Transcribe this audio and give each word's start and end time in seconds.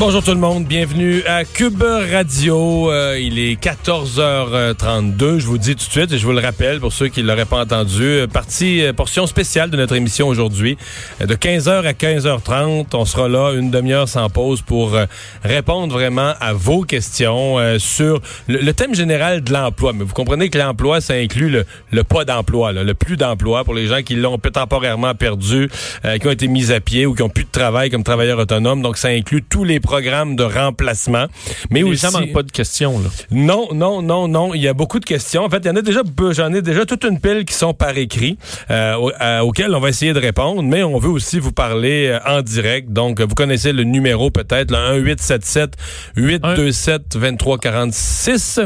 Bonjour 0.00 0.24
tout 0.24 0.32
le 0.32 0.40
monde, 0.40 0.64
bienvenue 0.64 1.22
à 1.24 1.44
Cube 1.44 1.80
Radio. 1.80 2.90
Euh, 2.90 3.16
il 3.16 3.38
est 3.38 3.54
14h32. 3.62 5.38
Je 5.38 5.46
vous 5.46 5.56
dis 5.56 5.76
tout 5.76 5.86
de 5.86 5.90
suite 5.90 6.12
et 6.12 6.18
je 6.18 6.26
vous 6.26 6.32
le 6.32 6.40
rappelle 6.40 6.80
pour 6.80 6.92
ceux 6.92 7.06
qui 7.06 7.22
ne 7.22 7.28
l'auraient 7.28 7.44
pas 7.44 7.62
entendu, 7.62 8.02
euh, 8.02 8.26
partie 8.26 8.82
euh, 8.82 8.92
portion 8.92 9.28
spéciale 9.28 9.70
de 9.70 9.76
notre 9.76 9.94
émission 9.94 10.26
aujourd'hui. 10.26 10.76
Euh, 11.20 11.26
de 11.26 11.36
15h 11.36 11.86
à 11.86 11.92
15h30, 11.92 12.86
on 12.92 13.04
sera 13.04 13.28
là 13.28 13.52
une 13.52 13.70
demi-heure 13.70 14.08
sans 14.08 14.28
pause 14.30 14.62
pour 14.62 14.98
répondre 15.44 15.92
vraiment 15.92 16.34
à 16.40 16.52
vos 16.52 16.82
questions 16.82 17.58
euh, 17.58 17.78
sur 17.78 18.20
le, 18.48 18.72
thème 18.72 18.94
général 18.94 19.42
de 19.42 19.52
l'emploi. 19.52 19.92
Mais 19.92 20.04
vous 20.04 20.14
comprenez 20.14 20.48
que 20.48 20.58
l'emploi, 20.58 21.00
ça 21.00 21.14
inclut 21.14 21.50
le, 21.50 21.64
le 21.92 22.04
pas 22.04 22.24
d'emploi, 22.24 22.72
le 22.72 22.94
plus 22.94 23.16
d'emploi 23.16 23.64
pour 23.64 23.74
les 23.74 23.86
gens 23.86 24.02
qui 24.02 24.16
l'ont 24.16 24.38
temporairement 24.38 25.14
perdu, 25.14 25.68
euh, 26.04 26.18
qui 26.18 26.26
ont 26.26 26.30
été 26.30 26.48
mis 26.48 26.72
à 26.72 26.80
pied 26.80 27.06
ou 27.06 27.14
qui 27.14 27.22
ont 27.22 27.28
plus 27.28 27.44
de 27.44 27.50
travail 27.50 27.90
comme 27.90 28.04
travailleurs 28.04 28.38
autonomes. 28.38 28.82
Donc 28.82 28.96
ça 28.96 29.08
inclut 29.08 29.42
tous 29.42 29.64
les 29.64 29.80
programmes 29.84 30.36
de 30.36 30.44
remplacement. 30.44 31.26
Mais 31.70 31.80
Les 31.80 31.84
aussi 31.84 32.06
gens 32.06 32.12
manquent 32.12 32.32
pas 32.32 32.42
de 32.42 32.50
questions, 32.50 32.98
là. 32.98 33.08
non, 33.30 33.68
non, 33.72 34.02
non, 34.02 34.28
non. 34.28 34.54
Il 34.54 34.62
y 34.62 34.68
a 34.68 34.74
beaucoup 34.74 34.98
de 34.98 35.04
questions. 35.04 35.44
En 35.44 35.50
fait, 35.50 35.58
il 35.58 35.66
y 35.66 35.70
en 35.70 35.76
a 35.76 35.82
déjà, 35.82 36.02
j'en 36.32 36.52
ai 36.52 36.62
déjà 36.62 36.84
toute 36.86 37.04
une 37.04 37.20
pile 37.20 37.44
qui 37.44 37.54
sont 37.54 37.74
par 37.74 37.96
écrit, 37.96 38.38
euh, 38.70 39.10
euh, 39.20 39.40
auxquelles 39.40 39.74
on 39.74 39.80
va 39.80 39.88
essayer 39.90 40.12
de 40.12 40.20
répondre, 40.20 40.62
mais 40.62 40.82
on 40.82 40.98
veut 40.98 41.10
aussi 41.10 41.38
vous 41.38 41.52
parler 41.52 42.08
euh, 42.08 42.18
en 42.26 42.42
direct. 42.42 42.90
Donc, 42.90 43.20
vous 43.20 43.34
connaissez 43.34 43.72
le 43.72 43.84
numéro 43.84 44.30
peut-être, 44.30 44.70
le 44.70 45.00
1877 45.02 45.76
827 46.16 47.18
2346. 47.18 48.60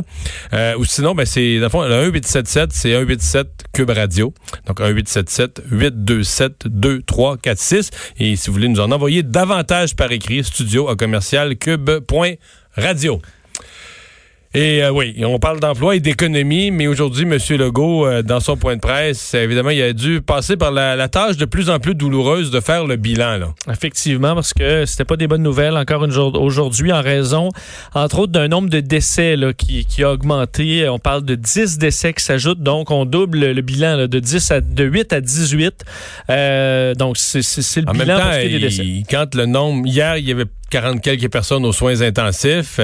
Euh, 0.52 0.76
ou 0.78 0.84
sinon, 0.84 1.14
ben, 1.14 1.26
c'est, 1.26 1.58
dans 1.58 1.64
le 1.64 1.70
fond, 1.70 1.82
le 1.82 2.10
1877, 2.10 2.70
c'est 2.72 2.92
187 2.92 3.48
Cube 3.72 3.90
Radio. 3.90 4.32
Donc, 4.66 4.80
1877 4.80 5.62
827 5.70 6.68
2346. 6.68 7.90
Et 8.18 8.36
si 8.36 8.46
vous 8.46 8.54
voulez 8.54 8.68
nous 8.68 8.80
en 8.80 8.90
envoyer 8.90 9.22
davantage 9.22 9.94
par 9.96 10.10
écrit, 10.12 10.44
studio 10.44 10.88
à 10.88 10.96
commercial 11.08 11.54
cube.radio. 11.56 13.20
Et 14.60 14.82
euh, 14.82 14.90
oui, 14.90 15.14
on 15.24 15.38
parle 15.38 15.60
d'emploi 15.60 15.94
et 15.94 16.00
d'économie, 16.00 16.72
mais 16.72 16.88
aujourd'hui, 16.88 17.22
M. 17.22 17.38
Legault, 17.56 18.06
euh, 18.06 18.22
dans 18.22 18.40
son 18.40 18.56
point 18.56 18.74
de 18.74 18.80
presse, 18.80 19.34
évidemment, 19.34 19.70
il 19.70 19.80
a 19.80 19.92
dû 19.92 20.20
passer 20.20 20.56
par 20.56 20.72
la, 20.72 20.96
la 20.96 21.06
tâche 21.08 21.36
de 21.36 21.44
plus 21.44 21.70
en 21.70 21.78
plus 21.78 21.94
douloureuse 21.94 22.50
de 22.50 22.58
faire 22.58 22.84
le 22.84 22.96
bilan. 22.96 23.36
Là. 23.36 23.54
Effectivement, 23.70 24.34
parce 24.34 24.52
que 24.52 24.84
c'était 24.84 25.04
pas 25.04 25.16
des 25.16 25.28
bonnes 25.28 25.44
nouvelles 25.44 25.76
encore 25.76 26.02
aujourd'hui 26.34 26.92
en 26.92 27.02
raison, 27.02 27.50
entre 27.94 28.18
autres, 28.18 28.32
d'un 28.32 28.48
nombre 28.48 28.68
de 28.68 28.80
décès 28.80 29.36
là, 29.36 29.52
qui, 29.52 29.84
qui 29.84 30.02
a 30.02 30.10
augmenté. 30.10 30.88
On 30.88 30.98
parle 30.98 31.22
de 31.24 31.36
10 31.36 31.78
décès 31.78 32.12
qui 32.12 32.24
s'ajoutent, 32.24 32.62
donc 32.62 32.90
on 32.90 33.04
double 33.04 33.38
le 33.52 33.62
bilan 33.62 33.96
là, 33.96 34.06
de 34.08 34.18
10 34.18 34.50
à 34.50 34.60
de 34.60 34.84
8 34.84 35.12
à 35.12 35.20
18. 35.20 35.84
Euh, 36.30 36.94
donc 36.96 37.16
c'est 37.16 37.38
le 37.82 37.88
En 37.88 37.92
même 37.92 38.02
bilan 38.02 38.18
temps, 38.18 38.24
pour 38.24 38.32
ce 38.34 38.40
qui 38.40 38.46
est 38.46 38.50
des 38.50 38.58
décès. 38.58 38.82
il- 38.84 39.04
quand 39.08 39.34
le 39.36 39.46
nombre... 39.46 39.86
Hier, 39.86 40.16
il 40.16 40.28
y 40.28 40.32
avait 40.32 40.46
40 40.70 41.00
quelques 41.00 41.30
personnes 41.30 41.64
aux 41.64 41.72
soins 41.72 42.02
intensifs. 42.02 42.80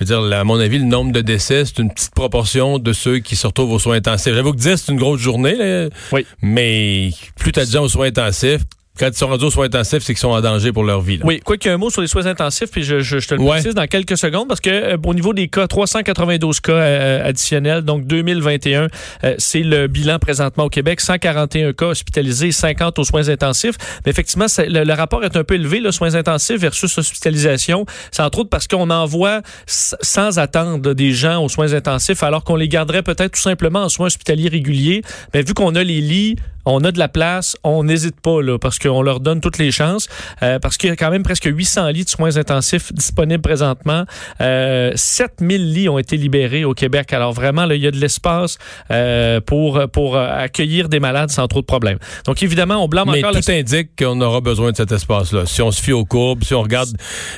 Je 0.00 0.04
veux 0.04 0.06
dire, 0.06 0.20
là, 0.20 0.40
à 0.40 0.44
mon 0.44 0.60
avis, 0.60 0.78
le 0.78 0.84
nombre 0.84 1.10
de 1.12 1.20
décès, 1.20 1.64
c'est 1.64 1.78
une 1.80 1.90
petite 1.90 2.14
proportion 2.14 2.78
de 2.78 2.92
ceux 2.92 3.18
qui 3.18 3.34
se 3.34 3.46
retrouvent 3.48 3.72
aux 3.72 3.78
soins 3.80 3.96
intensifs. 3.96 4.32
J'avoue 4.32 4.52
que 4.52 4.58
10, 4.58 4.76
c'est 4.76 4.92
une 4.92 4.98
grosse 4.98 5.20
journée, 5.20 5.56
là, 5.56 5.88
Oui. 6.12 6.24
mais 6.40 7.10
plus 7.36 7.50
tu 7.50 7.58
as 7.58 7.66
de 7.66 7.70
gens 7.72 7.82
aux 7.82 7.88
soins 7.88 8.06
intensifs, 8.06 8.60
quand 8.98 9.08
ils 9.08 9.16
sont 9.16 9.28
rendus 9.28 9.44
aux 9.44 9.50
soins 9.50 9.66
intensifs, 9.66 10.02
c'est 10.02 10.12
qu'ils 10.14 10.18
sont 10.20 10.28
en 10.30 10.40
danger 10.40 10.72
pour 10.72 10.84
leur 10.84 11.00
vie. 11.00 11.18
là. 11.18 11.24
Oui, 11.26 11.40
quoi 11.40 11.56
qu'il 11.56 11.68
y 11.68 11.72
ait 11.72 11.74
un 11.74 11.78
mot 11.78 11.90
sur 11.90 12.00
les 12.02 12.06
soins 12.08 12.26
intensifs, 12.26 12.70
puis 12.70 12.82
je, 12.82 13.00
je- 13.00 13.18
je 13.18 13.28
te 13.28 13.34
le 13.34 13.40
Ouais. 13.40 13.50
précise 13.50 13.74
dans 13.74 13.86
quelques 13.86 14.16
secondes, 14.18 14.48
parce 14.48 14.60
que 14.60 14.70
euh, 14.70 14.96
au 15.04 15.14
niveau 15.14 15.32
des 15.34 15.48
cas, 15.48 15.66
392 15.66 16.60
cas 16.60 16.72
euh, 16.72 17.28
additionnels, 17.28 17.82
donc 17.82 18.06
2021, 18.06 18.88
euh, 19.24 19.34
c'est 19.38 19.60
le 19.62 19.86
bilan 19.86 20.18
présentement 20.18 20.64
au 20.64 20.68
Québec, 20.68 21.00
141 21.00 21.72
cas 21.72 21.86
hospitalisés, 21.86 22.52
50 22.52 22.98
aux 22.98 23.04
soins 23.04 23.28
intensifs. 23.28 23.76
Mais 24.04 24.10
effectivement, 24.10 24.46
le, 24.58 24.84
le 24.84 24.92
rapport 24.94 25.24
est 25.24 25.36
un 25.36 25.44
peu 25.44 25.54
élevé, 25.54 25.80
le 25.80 25.92
soins 25.92 26.14
intensifs 26.14 26.60
versus 26.60 26.96
hospitalisation. 26.98 27.86
C'est 28.10 28.22
entre 28.22 28.40
autres 28.40 28.50
parce 28.50 28.66
qu'on 28.66 28.90
envoie 28.90 29.42
sans 29.66 30.38
attendre 30.38 30.94
des 30.94 31.12
gens 31.12 31.42
aux 31.44 31.48
soins 31.48 31.72
intensifs, 31.72 32.22
alors 32.22 32.44
qu'on 32.44 32.56
les 32.56 32.68
garderait 32.68 33.02
peut-être 33.02 33.32
tout 33.34 33.40
simplement 33.40 33.80
en 33.84 33.88
soins 33.88 34.06
hospitaliers 34.06 34.48
réguliers. 34.48 35.02
Mais 35.34 35.42
vu 35.42 35.54
qu'on 35.54 35.74
a 35.74 35.82
les 35.82 36.00
lits, 36.00 36.36
on 36.68 36.84
a 36.84 36.92
de 36.92 36.98
la 36.98 37.08
place, 37.08 37.56
on 37.64 37.84
n'hésite 37.84 38.20
pas 38.20 38.42
là, 38.42 38.58
parce 38.58 38.78
qu'on 38.78 39.02
leur 39.02 39.20
donne 39.20 39.40
toutes 39.40 39.58
les 39.58 39.70
chances, 39.70 40.08
euh, 40.42 40.58
parce 40.58 40.76
qu'il 40.76 40.90
y 40.90 40.92
a 40.92 40.96
quand 40.96 41.10
même 41.10 41.22
presque 41.22 41.48
800 41.50 41.88
lits 41.88 42.04
de 42.04 42.08
soins 42.08 42.36
intensifs 42.36 42.92
disponibles 42.92 43.42
présentement. 43.42 44.04
Euh, 44.40 44.92
7000 44.94 45.72
lits 45.72 45.88
ont 45.88 45.98
été 45.98 46.16
libérés 46.16 46.64
au 46.64 46.74
Québec. 46.74 47.12
Alors 47.12 47.32
vraiment, 47.32 47.64
là, 47.64 47.74
il 47.74 47.82
y 47.82 47.86
a 47.86 47.90
de 47.90 47.96
l'espace 47.96 48.58
euh, 48.90 49.40
pour, 49.40 49.80
pour 49.92 50.16
euh, 50.16 50.28
accueillir 50.30 50.88
des 50.88 51.00
malades 51.00 51.30
sans 51.30 51.48
trop 51.48 51.60
de 51.60 51.66
problèmes. 51.66 51.98
Donc 52.26 52.42
évidemment, 52.42 52.84
on 52.84 52.88
blâme 52.88 53.10
Mais 53.10 53.24
encore 53.24 53.40
tout 53.40 53.50
indique 53.50 53.90
qu'on 53.98 54.20
aura 54.20 54.40
besoin 54.40 54.72
de 54.72 54.76
cet 54.76 54.92
espace-là. 54.92 55.46
Si 55.46 55.62
on 55.62 55.70
se 55.70 55.82
fie 55.82 55.92
aux 55.92 56.04
courbes, 56.04 56.44
si 56.44 56.54
on 56.54 56.62
regarde, 56.62 56.90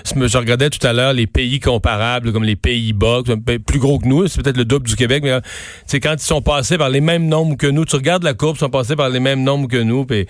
je 0.04 0.38
regardais 0.38 0.70
tout 0.70 0.84
à 0.84 0.92
l'heure 0.92 1.12
les 1.12 1.26
pays 1.26 1.60
comparables 1.60 2.32
comme 2.32 2.44
les 2.44 2.56
Pays-Bas, 2.56 3.22
plus 3.66 3.78
gros 3.78 3.98
que 3.98 4.08
nous, 4.08 4.26
c'est 4.26 4.42
peut-être 4.42 4.56
le 4.56 4.64
double 4.64 4.88
du 4.88 4.96
Québec, 4.96 5.22
mais 5.22 5.38
c'est 5.86 6.00
quand 6.00 6.14
ils 6.14 6.26
sont 6.26 6.42
passés 6.42 6.78
par 6.78 6.88
les 6.88 7.00
mêmes 7.00 7.26
nombres 7.26 7.56
que 7.56 7.66
nous. 7.66 7.84
Tu 7.84 7.96
regardes 7.96 8.24
la 8.24 8.34
courbe, 8.34 8.56
ils 8.56 8.60
sont 8.60 8.70
passés 8.70 8.96
par 8.96 9.08
les 9.08 9.19
mêmes 9.20 9.42
nombres 9.44 9.68
que 9.68 9.76
nous, 9.76 10.04
puis 10.04 10.26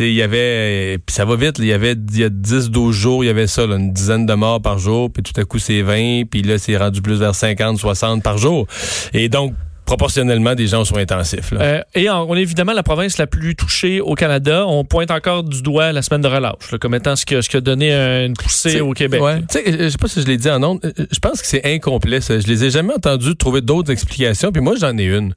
il 0.00 0.12
y 0.12 0.22
avait, 0.22 0.98
puis 1.04 1.14
ça 1.14 1.24
va 1.24 1.36
vite, 1.36 1.58
il 1.58 1.66
y 1.66 1.72
avait 1.72 1.92
il 2.12 2.18
y 2.18 2.24
a 2.24 2.28
10, 2.28 2.70
12 2.70 2.94
jours, 2.96 3.22
il 3.24 3.28
y 3.28 3.30
avait 3.30 3.46
ça, 3.46 3.66
là, 3.66 3.76
une 3.76 3.92
dizaine 3.92 4.26
de 4.26 4.34
morts 4.34 4.60
par 4.60 4.78
jour, 4.78 5.10
puis 5.12 5.22
tout 5.22 5.38
à 5.40 5.44
coup 5.44 5.58
c'est 5.58 5.82
20, 5.82 6.24
puis 6.30 6.42
là 6.42 6.58
c'est 6.58 6.76
rendu 6.76 7.02
plus 7.02 7.18
vers 7.18 7.34
50, 7.34 7.78
60 7.78 8.22
par 8.22 8.38
jour. 8.38 8.66
Et 9.12 9.28
donc 9.28 9.54
proportionnellement 9.86 10.54
des 10.54 10.68
gens 10.68 10.84
soins 10.84 11.00
intensifs. 11.00 11.50
Là. 11.50 11.60
Euh, 11.62 11.80
et 11.96 12.08
en- 12.08 12.22
on 12.28 12.36
est 12.36 12.42
évidemment 12.42 12.72
la 12.74 12.84
province 12.84 13.18
la 13.18 13.26
plus 13.26 13.56
touchée 13.56 14.00
au 14.00 14.14
Canada. 14.14 14.64
On 14.68 14.84
pointe 14.84 15.10
encore 15.10 15.42
du 15.42 15.62
doigt 15.62 15.90
la 15.90 16.00
semaine 16.02 16.20
de 16.20 16.28
relâche 16.28 16.70
là, 16.70 16.78
comme 16.78 16.94
étant 16.94 17.16
ce 17.16 17.26
qui 17.26 17.34
a, 17.34 17.42
ce 17.42 17.48
qui 17.48 17.56
a 17.56 17.60
donné 17.60 17.92
une 18.24 18.34
poussée 18.34 18.68
T'sais, 18.68 18.80
au 18.80 18.92
Québec. 18.92 19.20
Ouais. 19.20 19.40
Sais, 19.50 19.64
je 19.66 19.88
sais 19.88 19.98
pas 19.98 20.06
si 20.06 20.20
je 20.22 20.26
l'ai 20.26 20.36
dit 20.36 20.48
en 20.48 20.62
ondes. 20.62 20.78
euh, 20.84 20.92
Je 21.10 21.18
pense 21.18 21.40
que 21.40 21.46
c'est 21.48 21.64
incomplet. 21.74 22.20
Ça. 22.20 22.38
Je 22.38 22.46
les 22.46 22.64
ai 22.66 22.70
jamais 22.70 22.94
entendus 22.94 23.34
trouver 23.34 23.62
d'autres 23.62 23.90
explications. 23.90 24.52
Puis 24.52 24.62
moi, 24.62 24.74
j'en 24.80 24.96
ai 24.96 25.06
une. 25.06 25.34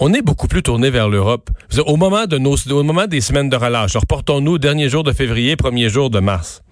On 0.00 0.12
est 0.12 0.22
beaucoup 0.22 0.48
plus 0.48 0.64
tourné 0.64 0.90
vers 0.90 1.08
l'Europe. 1.08 1.50
Au 1.86 1.94
moment 1.96 2.26
des 2.26 3.20
semaines 3.20 3.48
de 3.48 3.54
relâche, 3.54 3.94
reportons-nous 3.94 4.58
dernier 4.58 4.88
jour 4.88 5.04
de 5.04 5.12
février, 5.12 5.54
premier 5.54 5.88
jour 5.88 6.10
de 6.10 6.18
mars. 6.18 6.64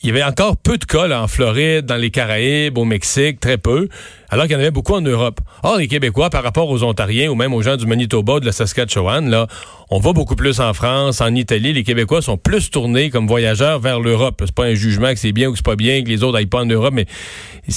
Il 0.00 0.06
y 0.06 0.12
avait 0.12 0.22
encore 0.22 0.56
peu 0.56 0.78
de 0.78 0.84
cas 0.84 1.10
en 1.10 1.26
Floride, 1.26 1.84
dans 1.84 1.96
les 1.96 2.10
Caraïbes, 2.10 2.78
au 2.78 2.84
Mexique, 2.84 3.40
très 3.40 3.58
peu, 3.58 3.88
alors 4.28 4.44
qu'il 4.44 4.52
y 4.52 4.56
en 4.56 4.60
avait 4.60 4.70
beaucoup 4.70 4.94
en 4.94 5.00
Europe. 5.00 5.40
Or, 5.64 5.76
les 5.76 5.88
Québécois, 5.88 6.30
par 6.30 6.44
rapport 6.44 6.70
aux 6.70 6.84
Ontariens 6.84 7.28
ou 7.30 7.34
même 7.34 7.52
aux 7.52 7.62
gens 7.62 7.76
du 7.76 7.84
Manitoba, 7.84 8.38
de 8.38 8.46
la 8.46 8.52
Saskatchewan, 8.52 9.28
là, 9.28 9.48
on 9.90 9.98
va 9.98 10.12
beaucoup 10.12 10.36
plus 10.36 10.60
en 10.60 10.72
France, 10.72 11.20
en 11.20 11.34
Italie. 11.34 11.72
Les 11.72 11.82
Québécois 11.82 12.22
sont 12.22 12.36
plus 12.36 12.70
tournés 12.70 13.10
comme 13.10 13.26
voyageurs 13.26 13.80
vers 13.80 13.98
l'Europe. 13.98 14.40
C'est 14.46 14.54
pas 14.54 14.66
un 14.66 14.74
jugement 14.74 15.10
que 15.12 15.18
c'est 15.18 15.32
bien 15.32 15.48
ou 15.48 15.50
que 15.50 15.58
c'est 15.58 15.66
pas 15.66 15.74
bien, 15.74 16.04
que 16.04 16.08
les 16.08 16.22
autres 16.22 16.34
n'aillent 16.34 16.46
pas 16.46 16.60
en 16.60 16.66
Europe, 16.66 16.94
mais 16.94 17.06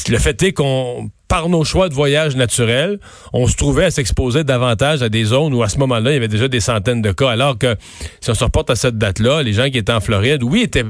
le 0.07 0.17
fait 0.19 0.43
est 0.43 0.53
qu'on, 0.53 1.09
par 1.27 1.49
nos 1.49 1.63
choix 1.63 1.89
de 1.89 1.95
voyage 1.95 2.35
naturels, 2.35 2.99
on 3.33 3.47
se 3.47 3.55
trouvait 3.55 3.85
à 3.85 3.91
s'exposer 3.91 4.43
davantage 4.43 5.01
à 5.01 5.09
des 5.09 5.23
zones 5.23 5.55
où 5.55 5.63
à 5.63 5.69
ce 5.69 5.79
moment-là, 5.79 6.11
il 6.11 6.13
y 6.13 6.17
avait 6.17 6.27
déjà 6.27 6.47
des 6.47 6.59
centaines 6.59 7.01
de 7.01 7.13
cas, 7.13 7.31
alors 7.31 7.57
que 7.57 7.75
si 8.19 8.29
on 8.29 8.35
se 8.35 8.43
reporte 8.43 8.69
à 8.69 8.75
cette 8.75 8.99
date-là, 8.99 9.41
les 9.41 9.53
gens 9.53 9.71
qui 9.71 9.79
étaient 9.79 9.91
en 9.91 10.01
Floride, 10.01 10.43
oui, 10.43 10.61
étaient 10.61 10.85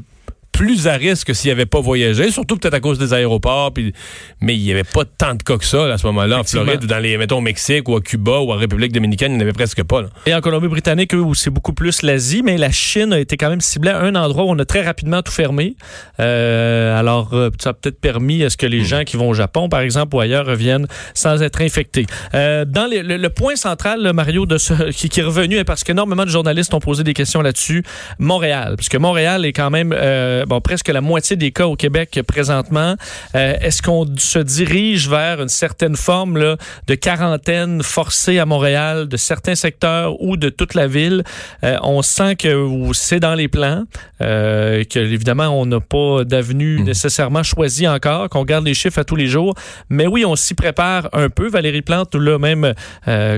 plus 0.51 0.87
à 0.87 0.93
risque 0.93 1.27
que 1.27 1.33
s'ils 1.33 1.49
n'avaient 1.51 1.65
pas 1.65 1.79
voyagé, 1.81 2.29
surtout 2.31 2.57
peut-être 2.57 2.73
à 2.73 2.79
cause 2.79 2.99
des 2.99 3.13
aéroports, 3.13 3.73
puis, 3.73 3.93
mais 4.41 4.55
il 4.55 4.61
n'y 4.63 4.71
avait 4.71 4.83
pas 4.83 5.03
tant 5.05 5.33
de 5.35 5.43
cas 5.43 5.57
que 5.57 5.65
ça 5.65 5.87
là, 5.87 5.93
à 5.95 5.97
ce 5.97 6.05
moment-là, 6.07 6.39
en. 6.39 6.43
Floride 6.43 6.83
ou 6.83 6.87
dans 6.87 6.99
les, 6.99 7.17
mettons, 7.17 7.37
au 7.37 7.41
Mexique 7.41 7.87
ou 7.89 7.95
à 7.95 8.01
Cuba 8.01 8.39
ou 8.39 8.51
en 8.51 8.55
République 8.57 8.91
dominicaine, 8.91 9.31
il 9.31 9.35
n'y 9.37 9.41
en 9.41 9.45
avait 9.45 9.53
presque 9.53 9.83
pas. 9.83 10.01
là. 10.01 10.09
Et 10.25 10.33
en 10.35 10.41
Colombie-Britannique, 10.41 11.13
eux, 11.15 11.23
c'est 11.33 11.49
beaucoup 11.49 11.73
plus 11.73 12.01
l'Asie, 12.01 12.41
mais 12.43 12.57
la 12.57 12.71
Chine 12.71 13.13
a 13.13 13.19
été 13.19 13.37
quand 13.37 13.49
même 13.49 13.61
ciblée 13.61 13.91
à 13.91 13.99
un 14.01 14.15
endroit 14.15 14.43
où 14.43 14.49
on 14.49 14.59
a 14.59 14.65
très 14.65 14.81
rapidement 14.83 15.21
tout 15.21 15.31
fermé. 15.31 15.75
Euh, 16.19 16.97
alors, 16.99 17.33
euh, 17.33 17.49
ça 17.59 17.69
a 17.69 17.73
peut-être 17.73 17.99
permis 17.99 18.43
à 18.43 18.49
ce 18.49 18.57
que 18.57 18.65
les 18.65 18.83
gens 18.83 19.03
qui 19.03 19.17
vont 19.17 19.29
au 19.29 19.33
Japon, 19.33 19.69
par 19.69 19.79
exemple, 19.81 20.15
ou 20.15 20.19
ailleurs, 20.19 20.45
reviennent 20.45 20.87
sans 21.13 21.41
être 21.41 21.61
infectés. 21.61 22.05
Euh, 22.33 22.65
dans 22.65 22.85
les- 22.85 23.03
le, 23.03 23.17
le 23.17 23.29
point 23.29 23.55
central, 23.55 24.01
là, 24.01 24.13
Mario, 24.13 24.45
de 24.45 24.57
ce, 24.57 24.73
qui, 24.91 25.09
qui 25.09 25.19
est 25.19 25.23
revenu, 25.23 25.55
est 25.57 25.63
parce 25.63 25.83
qu'énormément 25.83 26.25
de 26.25 26.29
journalistes 26.29 26.73
ont 26.73 26.79
posé 26.79 27.03
des 27.03 27.13
questions 27.13 27.41
là-dessus, 27.41 27.83
Montréal, 28.19 28.75
puisque 28.77 28.95
Montréal 28.95 29.45
est 29.45 29.53
quand 29.53 29.69
même 29.69 29.93
euh, 29.97 30.40
euh, 30.41 30.45
bon, 30.45 30.61
presque 30.61 30.87
la 30.89 31.01
moitié 31.01 31.35
des 31.35 31.51
cas 31.51 31.67
au 31.67 31.75
Québec 31.75 32.19
présentement. 32.27 32.95
Euh, 33.35 33.55
est-ce 33.61 33.81
qu'on 33.81 34.05
se 34.17 34.39
dirige 34.39 35.09
vers 35.09 35.41
une 35.41 35.49
certaine 35.49 35.95
forme 35.95 36.37
là, 36.37 36.57
de 36.87 36.95
quarantaine 36.95 37.83
forcée 37.83 38.39
à 38.39 38.45
Montréal 38.45 39.07
de 39.07 39.17
certains 39.17 39.55
secteurs 39.55 40.21
ou 40.21 40.37
de 40.37 40.49
toute 40.49 40.73
la 40.73 40.87
ville? 40.87 41.23
Euh, 41.63 41.77
on 41.83 42.01
sent 42.01 42.35
que 42.35 42.67
c'est 42.93 43.19
dans 43.19 43.35
les 43.35 43.47
plans, 43.47 43.83
que 44.19 44.99
évidemment 44.99 45.47
on 45.47 45.65
n'a 45.65 45.79
pas 45.79 46.23
d'avenue 46.23 46.79
Mhm. 46.79 46.85
nécessairement 46.85 47.43
choisie 47.43 47.87
encore, 47.87 48.29
qu'on 48.29 48.45
garde 48.45 48.65
les 48.65 48.73
chiffres 48.73 48.99
à 48.99 49.03
tous 49.03 49.15
les 49.15 49.27
jours. 49.27 49.55
Mais 49.89 50.07
oui, 50.07 50.25
on 50.25 50.35
s'y 50.35 50.53
prépare 50.53 51.09
un 51.13 51.29
peu. 51.29 51.47
Valérie 51.49 51.81
Plante 51.81 52.13
nous 52.13 52.19
l'a 52.19 52.37
même 52.37 52.73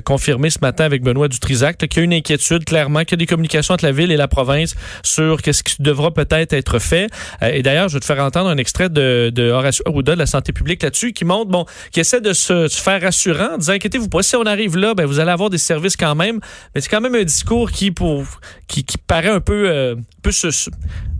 confirmé 0.03 0.49
ce 0.49 0.59
matin 0.61 0.85
avec 0.85 1.03
Benoît 1.03 1.27
Dutrisac, 1.27 1.77
qu'il 1.77 1.97
y 1.97 2.01
a 2.01 2.03
une 2.03 2.13
inquiétude 2.13 2.65
clairement, 2.65 3.01
qu'il 3.01 3.11
y 3.11 3.13
a 3.15 3.17
des 3.17 3.25
communications 3.25 3.73
entre 3.73 3.85
la 3.85 3.91
ville 3.91 4.11
et 4.11 4.17
la 4.17 4.27
province 4.27 4.75
sur 5.03 5.41
qu'est-ce 5.41 5.63
qui 5.63 5.81
devra 5.81 6.11
peut-être 6.13 6.53
être 6.53 6.79
fait. 6.79 6.92
Euh, 6.93 7.47
et 7.53 7.61
d'ailleurs, 7.63 7.89
je 7.89 7.95
vais 7.95 7.99
te 7.99 8.05
faire 8.05 8.19
entendre 8.23 8.49
un 8.49 8.57
extrait 8.57 8.89
de, 8.89 9.31
de 9.33 9.49
Horacio 9.51 9.83
Arruda 9.87 10.13
de 10.13 10.19
la 10.19 10.25
santé 10.25 10.51
publique 10.53 10.83
là-dessus 10.83 11.13
qui 11.13 11.25
montre, 11.25 11.49
bon, 11.51 11.65
qui 11.91 11.99
essaie 11.99 12.21
de 12.21 12.33
se, 12.33 12.67
se 12.67 12.81
faire 12.81 13.01
rassurant 13.01 13.55
en 13.55 13.57
disant, 13.57 13.73
inquiétez-vous 13.73 14.09
pas, 14.09 14.23
si 14.23 14.35
on 14.35 14.43
arrive 14.43 14.77
là, 14.77 14.93
ben, 14.93 15.05
vous 15.05 15.19
allez 15.19 15.31
avoir 15.31 15.49
des 15.49 15.57
services 15.57 15.97
quand 15.97 16.15
même. 16.15 16.39
Mais 16.73 16.81
c'est 16.81 16.89
quand 16.89 17.01
même 17.01 17.15
un 17.15 17.23
discours 17.23 17.71
qui, 17.71 17.91
pour, 17.91 18.23
qui, 18.67 18.83
qui 18.83 18.97
paraît 18.97 19.29
un 19.29 19.41
peu, 19.41 19.69
euh, 19.69 19.95
un 19.95 20.21
peu, 20.21 20.31
su- 20.31 20.69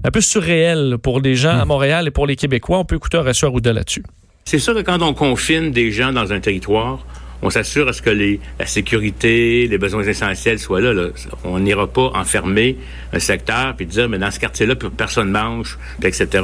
un 0.04 0.12
peu 0.12 0.22
surréel 0.22 0.98
pour 1.02 1.20
les 1.20 1.36
gens 1.36 1.60
à 1.60 1.66
Montréal 1.66 2.08
et 2.08 2.12
pour 2.12 2.28
les 2.28 2.36
Québécois. 2.36 2.80
On 2.80 2.86
peut 2.86 2.96
écouter 2.96 3.18
Horacio 3.18 3.48
Arruda 3.48 3.74
là-dessus. 3.74 4.04
C'est 4.46 4.60
sûr 4.60 4.74
que 4.74 4.82
quand 4.82 5.02
on 5.02 5.14
confine 5.14 5.72
des 5.72 5.92
gens 5.92 6.12
dans 6.12 6.34
un 6.34 6.40
territoire, 6.40 7.00
on 7.46 7.50
s'assure 7.50 7.88
à 7.90 7.94
ce 7.94 8.02
que 8.02 8.10
les, 8.10 8.40
la 8.58 8.66
sécurité, 8.66 9.68
les 9.68 9.78
besoins 9.78 10.04
essentiels 10.04 10.58
soient 10.60 10.82
là. 10.82 10.94
là. 10.94 11.10
On 11.44 11.60
n'ira 11.60 11.86
pas 11.88 12.12
enfermer 12.16 12.78
un 13.12 13.20
secteur 13.20 13.76
puis 13.76 13.86
dire, 13.86 14.08
mais 14.10 14.18
dans 14.18 14.32
ce 14.32 14.40
quartier-là, 14.40 14.76
personne 14.98 15.30
mange, 15.30 15.78
puis 16.00 16.08
etc. 16.10 16.44